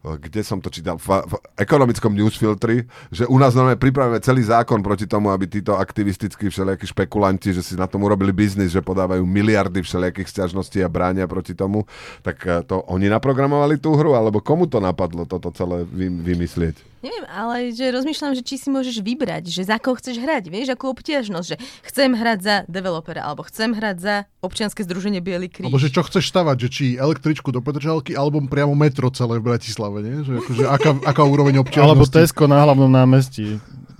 kde 0.00 0.40
som 0.40 0.56
to 0.64 0.72
čítal, 0.72 0.96
v, 0.96 1.20
v 1.28 1.34
ekonomickom 1.60 2.16
newsfiltri, 2.16 2.88
že 3.12 3.28
u 3.28 3.36
nás 3.36 3.52
normálne 3.52 3.76
pripravíme 3.76 4.16
celý 4.24 4.48
zákon 4.48 4.80
proti 4.80 5.04
tomu, 5.04 5.28
aby 5.28 5.44
títo 5.44 5.76
aktivistickí 5.76 6.48
všelijakí 6.48 6.88
špekulanti, 6.88 7.52
že 7.52 7.60
si 7.60 7.76
na 7.76 7.84
tom 7.84 8.08
urobili 8.08 8.32
biznis, 8.32 8.72
že 8.72 8.80
podávajú 8.80 9.20
miliardy 9.28 9.84
všelijakých 9.84 10.32
sťažností 10.32 10.80
a 10.80 10.88
bránia 10.88 11.28
proti 11.28 11.52
tomu, 11.52 11.84
tak 12.24 12.40
eh, 12.48 12.64
to 12.64 12.80
oni 12.88 13.12
naprogramovali 13.12 13.76
tú 13.76 13.92
hru, 13.92 14.16
alebo 14.16 14.40
komu 14.40 14.64
to 14.64 14.80
napadlo 14.80 15.28
toto 15.28 15.52
celé 15.52 15.84
vy, 15.84 16.08
vymyslieť? 16.08 16.99
Neviem, 17.00 17.24
ale 17.32 17.72
že 17.72 17.88
rozmýšľam, 17.88 18.36
že 18.36 18.44
či 18.44 18.60
si 18.60 18.68
môžeš 18.68 19.00
vybrať, 19.00 19.48
že 19.48 19.64
za 19.64 19.80
koho 19.80 19.96
chceš 19.96 20.20
hrať, 20.20 20.52
vieš, 20.52 20.76
akú 20.76 20.92
obťažnosť, 20.92 21.46
že 21.48 21.56
chcem 21.88 22.12
hrať 22.12 22.38
za 22.44 22.54
developera, 22.68 23.24
alebo 23.24 23.40
chcem 23.48 23.72
hrať 23.72 23.96
za 23.96 24.14
občianske 24.44 24.84
združenie 24.84 25.24
Bielý 25.24 25.48
kríž. 25.48 25.72
Alebo 25.72 25.80
že 25.80 25.88
čo 25.88 26.04
chceš 26.04 26.28
stavať, 26.28 26.56
že 26.60 26.68
či 26.68 26.84
električku 27.00 27.48
do 27.56 27.64
Petržalky, 27.64 28.12
alebo 28.12 28.36
priamo 28.44 28.76
metro 28.76 29.08
celé 29.08 29.40
v 29.40 29.48
Bratislave, 29.48 30.04
nie? 30.04 30.16
Že 30.28 30.32
akože 30.44 30.62
aká, 30.68 30.90
aká 31.08 31.22
úroveň 31.24 31.64
občiažnosti. 31.64 31.88
Alebo 31.88 32.04
Tesco 32.04 32.44
na 32.44 32.60
hlavnom 32.68 32.92
námestí. 32.92 33.56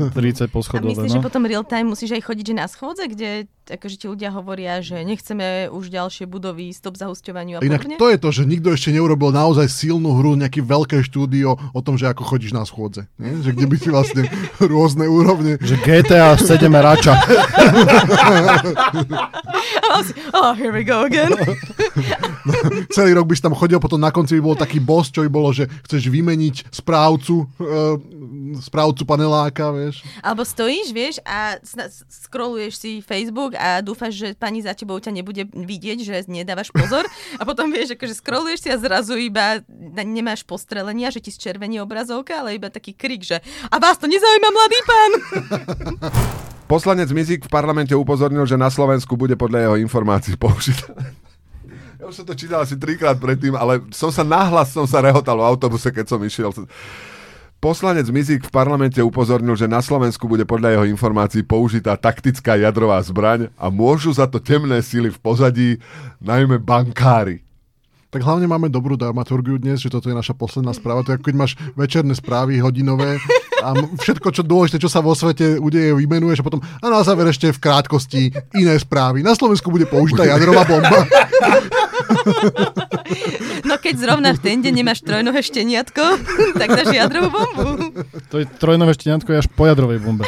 30 0.08 0.48
A 0.48 0.48
poschodové, 0.48 0.96
myslíš, 0.96 1.12
že 1.12 1.20
no. 1.20 1.26
potom 1.26 1.44
real 1.44 1.60
time 1.60 1.92
musíš 1.92 2.16
aj 2.16 2.24
chodiť 2.24 2.46
že 2.48 2.56
na 2.56 2.66
schôdze, 2.72 3.04
kde 3.04 3.44
akože 3.70 3.96
ti 3.96 4.06
ľudia 4.10 4.34
hovoria, 4.34 4.82
že 4.82 5.00
nechceme 5.06 5.70
už 5.70 5.88
ďalšie 5.88 6.26
budovy, 6.26 6.74
stop 6.74 6.98
zahusťovaniu 6.98 7.58
a 7.58 7.64
Inak 7.64 7.86
podobne? 7.86 7.96
to 7.96 8.06
je 8.10 8.18
to, 8.18 8.28
že 8.34 8.42
nikto 8.44 8.68
ešte 8.74 8.90
neurobil 8.90 9.30
naozaj 9.30 9.70
silnú 9.70 10.18
hru, 10.18 10.34
nejaké 10.34 10.60
veľké 10.60 11.06
štúdio 11.06 11.54
o 11.54 11.80
tom, 11.80 11.94
že 11.94 12.10
ako 12.10 12.26
chodíš 12.26 12.52
na 12.52 12.66
schôdze. 12.66 13.06
Nie? 13.16 13.38
Že 13.40 13.50
kde 13.54 13.66
by 13.70 13.76
si 13.78 13.88
vlastne 13.88 14.22
rôzne 14.72 15.06
úrovne. 15.06 15.56
Že 15.62 15.76
GTA 15.86 16.34
7 16.34 16.66
rača. 16.74 17.14
Oh, 20.32 20.54
here 20.54 20.72
we 20.72 20.86
go 20.86 21.04
again. 21.04 21.34
Celý 22.94 23.12
rok 23.12 23.26
by 23.28 23.34
si 23.36 23.42
tam 23.42 23.52
chodil, 23.52 23.76
potom 23.82 24.00
na 24.00 24.14
konci 24.14 24.38
by 24.38 24.42
bol 24.42 24.56
taký 24.56 24.78
boss, 24.80 25.10
čo 25.10 25.26
by 25.26 25.30
bolo, 25.30 25.50
že 25.52 25.66
chceš 25.84 26.08
vymeniť 26.08 26.72
správcu, 26.72 27.44
e, 27.44 27.66
správcu 28.62 29.02
paneláka, 29.04 29.68
vieš. 29.74 30.00
Alebo 30.22 30.46
stojíš, 30.46 30.88
vieš, 30.94 31.16
a 31.26 31.58
scrolluješ 32.08 32.74
si 32.78 32.90
Facebook 33.04 33.58
a 33.60 33.84
dúfaš, 33.84 34.16
že 34.16 34.28
pani 34.32 34.64
za 34.64 34.72
tebou 34.72 34.96
ťa 34.96 35.12
nebude 35.12 35.44
vidieť, 35.52 35.98
že 36.00 36.16
nedávaš 36.32 36.72
pozor 36.72 37.04
a 37.36 37.42
potom 37.44 37.68
vieš, 37.68 37.92
akože 37.94 38.16
scrolluješ 38.16 38.64
si 38.64 38.68
a 38.72 38.80
zrazu 38.80 39.20
iba 39.20 39.60
nemáš 40.00 40.48
postrelenia, 40.48 41.12
že 41.12 41.20
ti 41.20 41.28
zčervení 41.28 41.76
obrazovka, 41.84 42.40
ale 42.40 42.56
iba 42.56 42.72
taký 42.72 42.96
krik, 42.96 43.20
že 43.20 43.44
a 43.68 43.76
vás 43.76 44.00
to 44.00 44.08
nezaujíma, 44.08 44.48
mladý 44.48 44.78
pán! 44.88 45.12
Poslanec 46.72 47.10
Mizik 47.10 47.44
v 47.44 47.50
parlamente 47.50 47.92
upozornil, 47.98 48.46
že 48.46 48.54
na 48.54 48.70
Slovensku 48.70 49.18
bude 49.18 49.34
podľa 49.34 49.66
jeho 49.66 49.76
informácií 49.82 50.38
použitá 50.38 50.94
Ja 51.98 52.08
už 52.08 52.22
som 52.22 52.24
to 52.24 52.38
čítal 52.38 52.62
asi 52.64 52.80
trikrát 52.80 53.20
predtým, 53.20 53.52
ale 53.58 53.84
som 53.92 54.08
sa 54.08 54.24
nahlas 54.24 54.72
som 54.72 54.88
sa 54.88 55.04
rehotal 55.04 55.36
v 55.36 55.44
autobuse, 55.50 55.92
keď 55.92 56.14
som 56.14 56.20
išiel. 56.22 56.48
Poslanec 57.60 58.08
Mizik 58.08 58.48
v 58.48 58.56
parlamente 58.56 59.04
upozornil, 59.04 59.52
že 59.52 59.68
na 59.68 59.84
Slovensku 59.84 60.24
bude 60.24 60.48
podľa 60.48 60.80
jeho 60.80 60.88
informácií 60.88 61.44
použitá 61.44 61.92
taktická 61.92 62.56
jadrová 62.56 62.96
zbraň 63.04 63.52
a 63.60 63.68
môžu 63.68 64.16
za 64.16 64.24
to 64.24 64.40
temné 64.40 64.80
síly 64.80 65.12
v 65.12 65.20
pozadí, 65.20 65.76
najmä 66.24 66.56
bankári. 66.56 67.44
Tak 68.08 68.24
hlavne 68.24 68.48
máme 68.48 68.72
dobrú 68.72 68.96
dramaturgiu 68.96 69.60
dnes, 69.60 69.84
že 69.84 69.92
toto 69.92 70.08
je 70.08 70.16
naša 70.16 70.32
posledná 70.32 70.72
správa. 70.72 71.04
To 71.04 71.12
je 71.12 71.20
ako 71.20 71.28
keď 71.28 71.36
máš 71.36 71.52
večerné 71.76 72.16
správy 72.16 72.64
hodinové 72.64 73.20
a 73.60 73.76
všetko, 73.76 74.32
čo 74.32 74.40
dôležité, 74.40 74.80
čo 74.80 74.88
sa 74.88 75.04
vo 75.04 75.12
svete 75.12 75.60
udeje, 75.60 75.92
vymenuješ 75.92 76.40
a 76.40 76.46
potom 76.48 76.64
a 76.64 76.86
na 76.88 77.04
záver 77.04 77.28
ešte 77.28 77.52
v 77.52 77.60
krátkosti 77.60 78.32
iné 78.56 78.72
správy. 78.80 79.20
Na 79.20 79.36
Slovensku 79.36 79.68
bude 79.68 79.84
použitá 79.84 80.24
jadrová 80.24 80.64
bomba. 80.64 81.04
No 83.66 83.78
keď 83.78 83.94
zrovna 83.98 84.30
v 84.34 84.40
ten 84.40 84.58
deň 84.62 84.72
nemáš 84.74 85.02
trojnohé 85.02 85.40
šteniatko, 85.42 86.02
tak 86.60 86.68
dáš 86.74 86.90
jadrovú 86.90 87.28
bombu. 87.30 87.66
To 88.30 88.42
je 88.42 88.46
trojnové 88.58 88.94
šteniatko 88.94 89.30
až 89.36 89.46
po 89.50 89.66
jadrovej 89.70 90.02
bombe. 90.02 90.26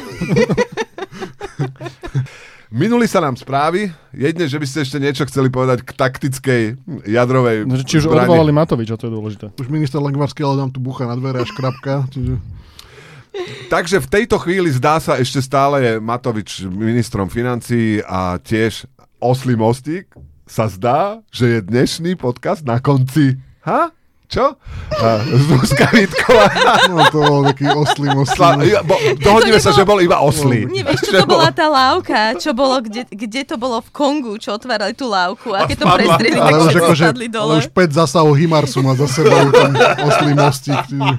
Minuli 2.73 3.05
sa 3.05 3.21
nám 3.21 3.37
správy, 3.37 3.93
jedne, 4.17 4.49
že 4.49 4.57
by 4.57 4.65
ste 4.65 4.79
ešte 4.81 4.97
niečo 4.97 5.29
chceli 5.29 5.53
povedať 5.53 5.85
k 5.85 5.93
taktickej 5.93 6.63
jadrovej 7.05 7.69
no, 7.69 7.77
Či 7.77 8.01
už 8.01 8.09
zbrani. 8.09 8.25
odvolali 8.25 8.49
Matoviča, 8.49 8.97
to 8.97 9.07
je 9.09 9.13
dôležité. 9.13 9.47
Už 9.61 9.69
minister 9.69 10.01
Lengvarský 10.01 10.41
ale 10.41 10.57
nám 10.57 10.73
tu 10.73 10.81
bucha 10.81 11.05
na 11.05 11.13
dvere 11.13 11.45
a 11.45 11.47
škrapka. 11.47 12.09
Čiže... 12.09 12.41
Takže 13.69 14.01
v 14.01 14.09
tejto 14.09 14.41
chvíli 14.41 14.73
zdá 14.73 14.97
sa 15.05 15.21
ešte 15.21 15.45
stále 15.45 15.85
je 15.85 15.93
Matovič 16.01 16.65
ministrom 16.65 17.29
financií 17.29 18.01
a 18.01 18.41
tiež 18.41 18.89
oslý 19.21 19.53
mostík. 19.53 20.09
Sa 20.53 20.69
zdá, 20.69 21.25
že 21.33 21.49
je 21.49 21.59
dnešný 21.65 22.13
podcast 22.21 22.61
na 22.61 22.77
konci. 22.77 23.41
Ha? 23.65 23.89
Čo? 24.33 24.57
Uh, 24.97 25.21
Zuzka 25.45 25.93
Vítková. 25.93 26.49
No 26.89 27.05
to 27.13 27.21
bol 27.21 27.41
taký 27.45 27.69
oslý 27.69 28.09
oslý. 28.17 28.73
ja, 28.73 28.81
bo, 28.81 28.97
dohodnime 29.21 29.61
sa, 29.61 29.77
že 29.77 29.85
bol 29.85 30.01
iba 30.01 30.25
oslý. 30.25 30.65
Nie, 30.73 30.89
vieš, 30.89 31.05
čo 31.05 31.21
to 31.21 31.29
bola 31.29 31.53
tá 31.53 31.69
lávka, 31.69 32.41
čo 32.41 32.57
bolo, 32.57 32.81
kde, 32.81 33.05
kde 33.13 33.45
to 33.45 33.61
bolo 33.61 33.85
v 33.85 33.93
Kongu, 33.93 34.41
čo 34.41 34.57
otvárali 34.57 34.97
tú 34.97 35.13
lávku 35.13 35.53
a 35.53 35.69
keď 35.69 35.77
to 35.81 35.85
spadla. 35.85 35.97
prestreli, 36.01 36.39
tak 36.41 36.49
Ale 36.49 36.65
všetci 36.65 36.81
akože, 36.81 37.05
spadli 37.05 37.27
ale 37.29 37.37
dole. 37.37 37.55
už 37.61 37.67
5 37.77 37.99
zasahov 38.01 38.33
Himarsu 38.41 38.79
má 38.81 38.93
za 38.97 39.09
sebou 39.13 39.53
ten 39.53 39.73
oslý 40.01 40.33
mostík. 40.33 40.81
Čiže... 40.89 41.13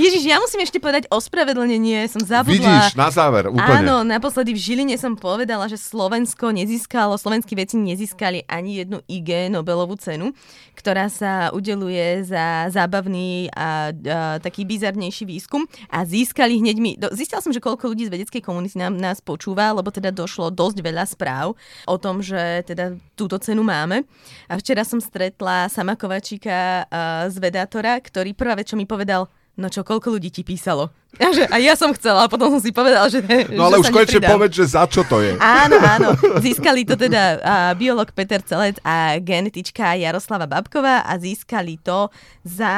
Ježiš, 0.00 0.22
ja 0.24 0.36
musím 0.40 0.60
ešte 0.64 0.80
povedať 0.80 1.08
ospravedlnenie, 1.12 2.08
som 2.08 2.24
zabudla. 2.24 2.56
Vidíš, 2.56 2.96
na 2.96 3.08
záver, 3.12 3.52
úplne. 3.52 3.84
Áno, 3.84 4.00
naposledy 4.00 4.56
v 4.56 4.60
Žiline 4.60 4.96
som 4.96 5.12
povedala, 5.12 5.68
že 5.68 5.76
Slovensko 5.76 6.56
nezískalo, 6.56 7.20
slovenskí 7.20 7.52
veci 7.52 7.76
nezískali 7.76 8.48
ani 8.48 8.80
jednu 8.80 9.04
IG 9.08 9.52
Nobelovú 9.52 9.96
cenu, 10.00 10.32
ktorá 10.76 11.08
sa 11.08 11.50
udeluje 11.66 12.22
za 12.30 12.70
zábavný 12.70 13.50
a, 13.50 13.90
a 13.90 14.38
taký 14.38 14.62
bizarnejší 14.62 15.26
výskum 15.26 15.66
a 15.90 16.06
získali 16.06 16.62
hneď 16.62 16.76
mi, 16.78 16.94
zistila 17.10 17.42
som, 17.42 17.50
že 17.50 17.58
koľko 17.58 17.90
ľudí 17.90 18.06
z 18.06 18.14
vedeckej 18.14 18.38
komunity 18.38 18.78
nám, 18.78 18.94
nás 18.94 19.18
počúva, 19.18 19.74
lebo 19.74 19.90
teda 19.90 20.14
došlo 20.14 20.54
dosť 20.54 20.78
veľa 20.78 21.02
správ 21.10 21.58
o 21.90 21.96
tom, 21.98 22.22
že 22.22 22.62
teda 22.62 22.94
túto 23.18 23.34
cenu 23.42 23.66
máme. 23.66 24.06
A 24.46 24.54
včera 24.62 24.86
som 24.86 25.02
stretla 25.02 25.66
Sama 25.66 25.98
Kovačíka 25.98 26.86
z 27.26 27.36
Vedátora, 27.42 27.98
ktorý 27.98 28.30
prvá 28.30 28.54
vec, 28.54 28.70
čo 28.70 28.78
mi 28.78 28.86
povedal, 28.86 29.26
no 29.56 29.66
čo, 29.72 29.82
koľko 29.82 30.16
ľudí 30.16 30.28
ti 30.30 30.44
písalo? 30.44 30.92
A, 31.16 31.32
že, 31.32 31.48
a 31.48 31.56
ja 31.56 31.72
som 31.72 31.96
chcela, 31.96 32.24
a 32.24 32.30
potom 32.30 32.52
som 32.52 32.60
si 32.60 32.70
povedal, 32.76 33.08
že 33.08 33.24
No 33.56 33.72
ale 33.72 33.80
že 33.80 33.88
už 33.88 33.92
konečne 33.92 34.20
povedz, 34.20 34.52
že 34.52 34.66
za 34.68 34.84
čo 34.84 35.00
to 35.08 35.24
je. 35.24 35.32
Áno, 35.40 35.80
áno. 35.80 36.12
Získali 36.44 36.84
to 36.84 36.94
teda 36.94 37.40
a, 37.40 37.54
biolog 37.72 38.12
Peter 38.12 38.44
Celec 38.44 38.76
a 38.84 39.16
genetička 39.18 39.96
Jaroslava 39.96 40.44
Babková 40.44 41.08
a 41.08 41.12
získali 41.16 41.80
to 41.80 42.12
za... 42.44 42.72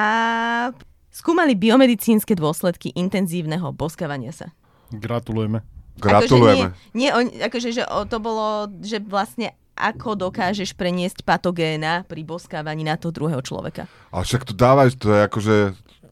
Skúmali 1.11 1.59
biomedicínske 1.59 2.39
dôsledky 2.39 2.95
intenzívneho 2.95 3.75
boskávania 3.75 4.31
sa. 4.31 4.55
Gratulujeme. 4.95 5.67
Gratulujeme. 5.99 6.71
Akože 6.71 6.95
nie, 6.95 7.11
nie 7.11 7.11
on, 7.11 7.27
akože, 7.43 7.69
že 7.75 7.83
o, 7.91 8.07
to 8.07 8.23
bolo, 8.23 8.71
že 8.87 9.03
vlastne 9.03 9.59
ako 9.79 10.31
dokážeš 10.31 10.75
preniesť 10.75 11.23
patogéna 11.23 12.03
pri 12.07 12.27
boskávaní 12.27 12.83
na 12.83 12.99
toho 12.99 13.15
druhého 13.15 13.43
človeka. 13.43 13.87
Ale 14.11 14.23
však 14.27 14.43
to 14.47 14.55
dávaš, 14.55 14.99
to 14.99 15.15
je 15.15 15.21
akože... 15.27 15.57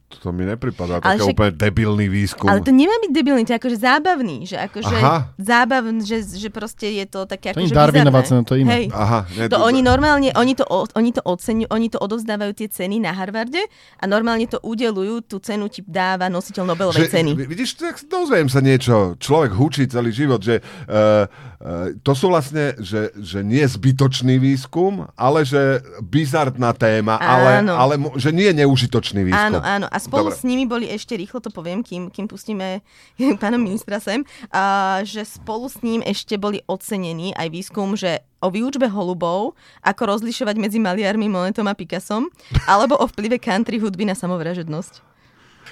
To 0.08 0.30
mi 0.30 0.42
nepripadá 0.42 0.96
Ale 0.96 1.18
také 1.18 1.18
však- 1.20 1.34
úplne 1.34 1.52
debilný 1.52 2.06
výskum. 2.06 2.46
Ale 2.46 2.60
to 2.60 2.70
nemá 2.70 2.94
byť 2.96 3.10
debilný, 3.10 3.42
to 3.42 3.52
je 3.52 3.58
akože 3.58 3.74
zábavný, 3.76 4.36
že 4.44 4.56
akože 4.56 4.96
Aha. 4.96 5.18
zábavný, 5.36 5.98
že, 6.00 6.18
že 6.22 6.48
proste 6.48 6.86
je 6.92 7.04
to 7.04 7.24
také 7.24 7.50
To 7.50 7.58
akože 7.58 7.68
je 7.68 7.74
Darwinová 7.74 8.22
cena, 8.22 8.40
to 8.40 8.54
je 8.54 8.62
iné. 8.62 8.70
Hej. 8.72 8.84
Aha, 8.88 9.26
nie, 9.28 9.46
To 9.48 9.58
oni 9.60 9.82
normálne, 9.82 10.30
oni 10.32 10.54
to, 10.54 10.62
oni 10.68 11.10
to 11.10 11.20
oceňujú, 11.20 11.66
oni 11.68 11.88
to 11.88 11.98
odovzdávajú 11.98 12.52
tie 12.54 12.68
ceny 12.68 12.96
na 12.98 13.10
Harvarde 13.10 13.58
a 13.98 14.04
normálne 14.04 14.46
to 14.46 14.58
udelujú, 14.58 15.26
tú 15.26 15.36
cenu 15.38 15.66
ti 15.66 15.82
dáva 15.82 16.26
nositeľ 16.26 16.62
Nobelovej 16.64 17.06
ceny. 17.08 17.34
vi- 17.34 17.46
Vidíš, 17.48 17.74
tak 17.76 17.98
dozviem 18.00 18.46
sa 18.46 18.58
niečo. 18.58 19.14
Človek 19.16 19.52
hučí 19.52 19.86
celý 19.86 20.10
život, 20.10 20.38
že 20.38 20.58
uh, 20.58 21.26
uh, 21.58 21.90
to 21.98 22.12
sú 22.12 22.28
vlastne, 22.28 22.78
že, 22.78 23.10
že 23.16 23.42
nie 23.42 23.62
zbytočný 23.62 24.38
výskum, 24.38 25.10
ale 25.14 25.42
že 25.42 25.82
bizartná 26.00 26.70
téma, 26.72 27.16
ale, 27.16 27.50
Áno. 27.58 27.74
ale 27.74 27.94
že 28.14 28.30
nie 28.30 28.54
neužitočný 28.54 29.22
výskum. 29.24 29.50
Áno, 29.52 29.60
áno. 29.60 29.86
A 29.88 29.98
spolu 30.06 30.30
Dobre. 30.30 30.38
s 30.38 30.42
nimi 30.46 30.64
boli 30.64 30.86
ešte, 30.86 31.18
rýchlo 31.18 31.42
to 31.42 31.50
poviem, 31.50 31.82
kým, 31.82 32.14
kým 32.14 32.30
pustíme 32.30 32.80
pána 33.42 33.58
ministra 33.58 33.98
sem, 33.98 34.22
a, 34.54 35.02
že 35.02 35.26
spolu 35.26 35.66
s 35.66 35.82
ním 35.82 36.00
ešte 36.06 36.38
boli 36.38 36.62
ocenení 36.70 37.34
aj 37.34 37.48
výskum, 37.50 37.98
že 37.98 38.22
o 38.38 38.48
výučbe 38.52 38.86
holubov, 38.86 39.58
ako 39.82 40.02
rozlišovať 40.06 40.54
medzi 40.60 40.78
maliarmi 40.78 41.26
Monetom 41.26 41.66
a 41.66 41.74
Picassom, 41.74 42.30
alebo 42.70 42.94
o 42.94 43.10
vplyve 43.10 43.42
country 43.42 43.82
hudby 43.82 44.06
na 44.06 44.14
samovražednosť. 44.14 45.02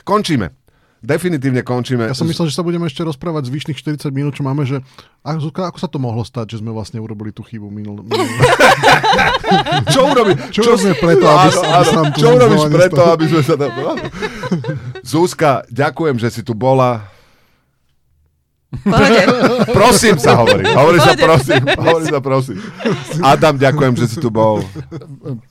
Končíme. 0.03 0.63
Definitívne 1.05 1.61
končíme. 1.61 2.09
Ja 2.09 2.17
som 2.17 2.25
myslel, 2.25 2.49
že 2.49 2.57
sa 2.57 2.64
budeme 2.64 2.88
ešte 2.88 3.05
rozprávať 3.05 3.53
zvyšných 3.53 3.77
40 3.77 4.09
minút, 4.09 4.40
čo 4.40 4.43
máme, 4.43 4.64
že 4.64 4.81
a, 5.21 5.37
Zuzka, 5.37 5.69
ako 5.69 5.77
sa 5.77 5.88
to 5.93 6.01
mohlo 6.01 6.25
stať, 6.25 6.57
že 6.57 6.64
sme 6.64 6.73
vlastne 6.73 6.97
urobili 6.97 7.29
tú 7.29 7.45
chybu 7.45 7.69
minul... 7.69 8.01
minul... 8.01 8.25
Čo 9.93 10.01
urobí? 10.09 10.33
Čo 10.49 10.64
robíme 10.64 10.97
preto, 10.97 11.29
aby- 11.29 11.61
áno, 11.61 11.90
áno. 11.93 12.03
Čo 12.17 12.29
urobíš 12.40 12.64
preto, 12.73 13.01
aby 13.05 13.25
sme 13.29 13.43
sa 13.45 13.55
tam... 13.61 13.71
Zúska, 15.05 15.69
ďakujem, 15.69 16.17
že 16.17 16.29
si 16.33 16.40
tu 16.40 16.57
bola. 16.57 17.13
Pohode. 18.83 19.23
Prosím 19.71 20.17
sa 20.19 20.35
hovorí. 20.41 20.65
Hovorí 20.67 20.99
sa 20.99 21.15
prosím. 21.15 21.63
Hovorí 21.79 22.05
sa 22.11 22.19
prosím. 22.19 22.59
Adam, 23.23 23.55
ďakujem, 23.55 23.93
že 24.01 24.07
si 24.11 24.17
tu 24.19 24.29
bol. 24.33 24.65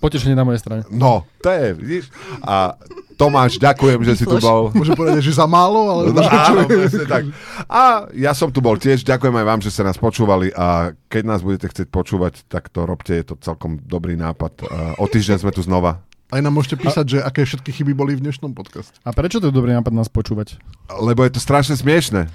Potešenie 0.03 0.35
na 0.35 0.43
mojej 0.43 0.59
strane. 0.59 0.83
No, 0.91 1.23
to 1.39 1.47
je, 1.49 1.67
vidíš? 1.77 2.05
A 2.43 2.75
Tomáš, 3.13 3.61
ďakujem, 3.61 4.01
že 4.03 4.13
si 4.19 4.25
tu 4.25 4.41
bol. 4.41 4.73
Môžem 4.73 4.97
povedať, 4.97 5.21
že 5.21 5.37
za 5.37 5.45
málo, 5.45 5.79
ale... 5.85 6.01
No, 6.11 6.21
áno, 6.25 6.65
tak. 7.05 7.29
A 7.69 8.09
ja 8.17 8.33
som 8.33 8.49
tu 8.49 8.59
bol 8.59 8.75
tiež. 8.75 9.05
Ďakujem 9.05 9.35
aj 9.37 9.45
vám, 9.45 9.59
že 9.61 9.69
ste 9.69 9.85
nás 9.85 10.01
počúvali 10.01 10.49
a 10.53 10.97
keď 11.07 11.23
nás 11.23 11.39
budete 11.45 11.69
chcieť 11.69 11.87
počúvať, 11.93 12.45
tak 12.49 12.73
to 12.73 12.83
robte. 12.89 13.13
Je 13.13 13.23
to 13.23 13.37
celkom 13.39 13.77
dobrý 13.79 14.17
nápad. 14.17 14.65
O 14.97 15.05
týždeň 15.05 15.45
sme 15.45 15.53
tu 15.53 15.61
znova. 15.61 16.01
Aj 16.33 16.41
nám 16.41 16.57
môžete 16.57 16.81
písať, 16.81 17.05
že 17.05 17.17
aké 17.21 17.45
všetky 17.45 17.69
chyby 17.69 17.93
boli 17.93 18.17
v 18.17 18.25
dnešnom 18.25 18.57
podcaste. 18.57 18.97
A 19.05 19.13
prečo 19.13 19.37
to 19.37 19.49
je 19.49 19.53
dobrý 19.53 19.77
nápad 19.77 19.93
nás 19.93 20.09
počúvať? 20.09 20.57
Lebo 20.89 21.21
je 21.21 21.37
to 21.37 21.37
strašne 21.37 21.77
smiešne. 21.77 22.25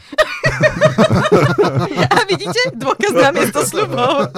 A 2.15 2.19
vidíte? 2.31 2.79
Dôkaz 2.79 3.13
na 3.19 3.35
miesto 3.35 3.67
slubov. 3.67 4.23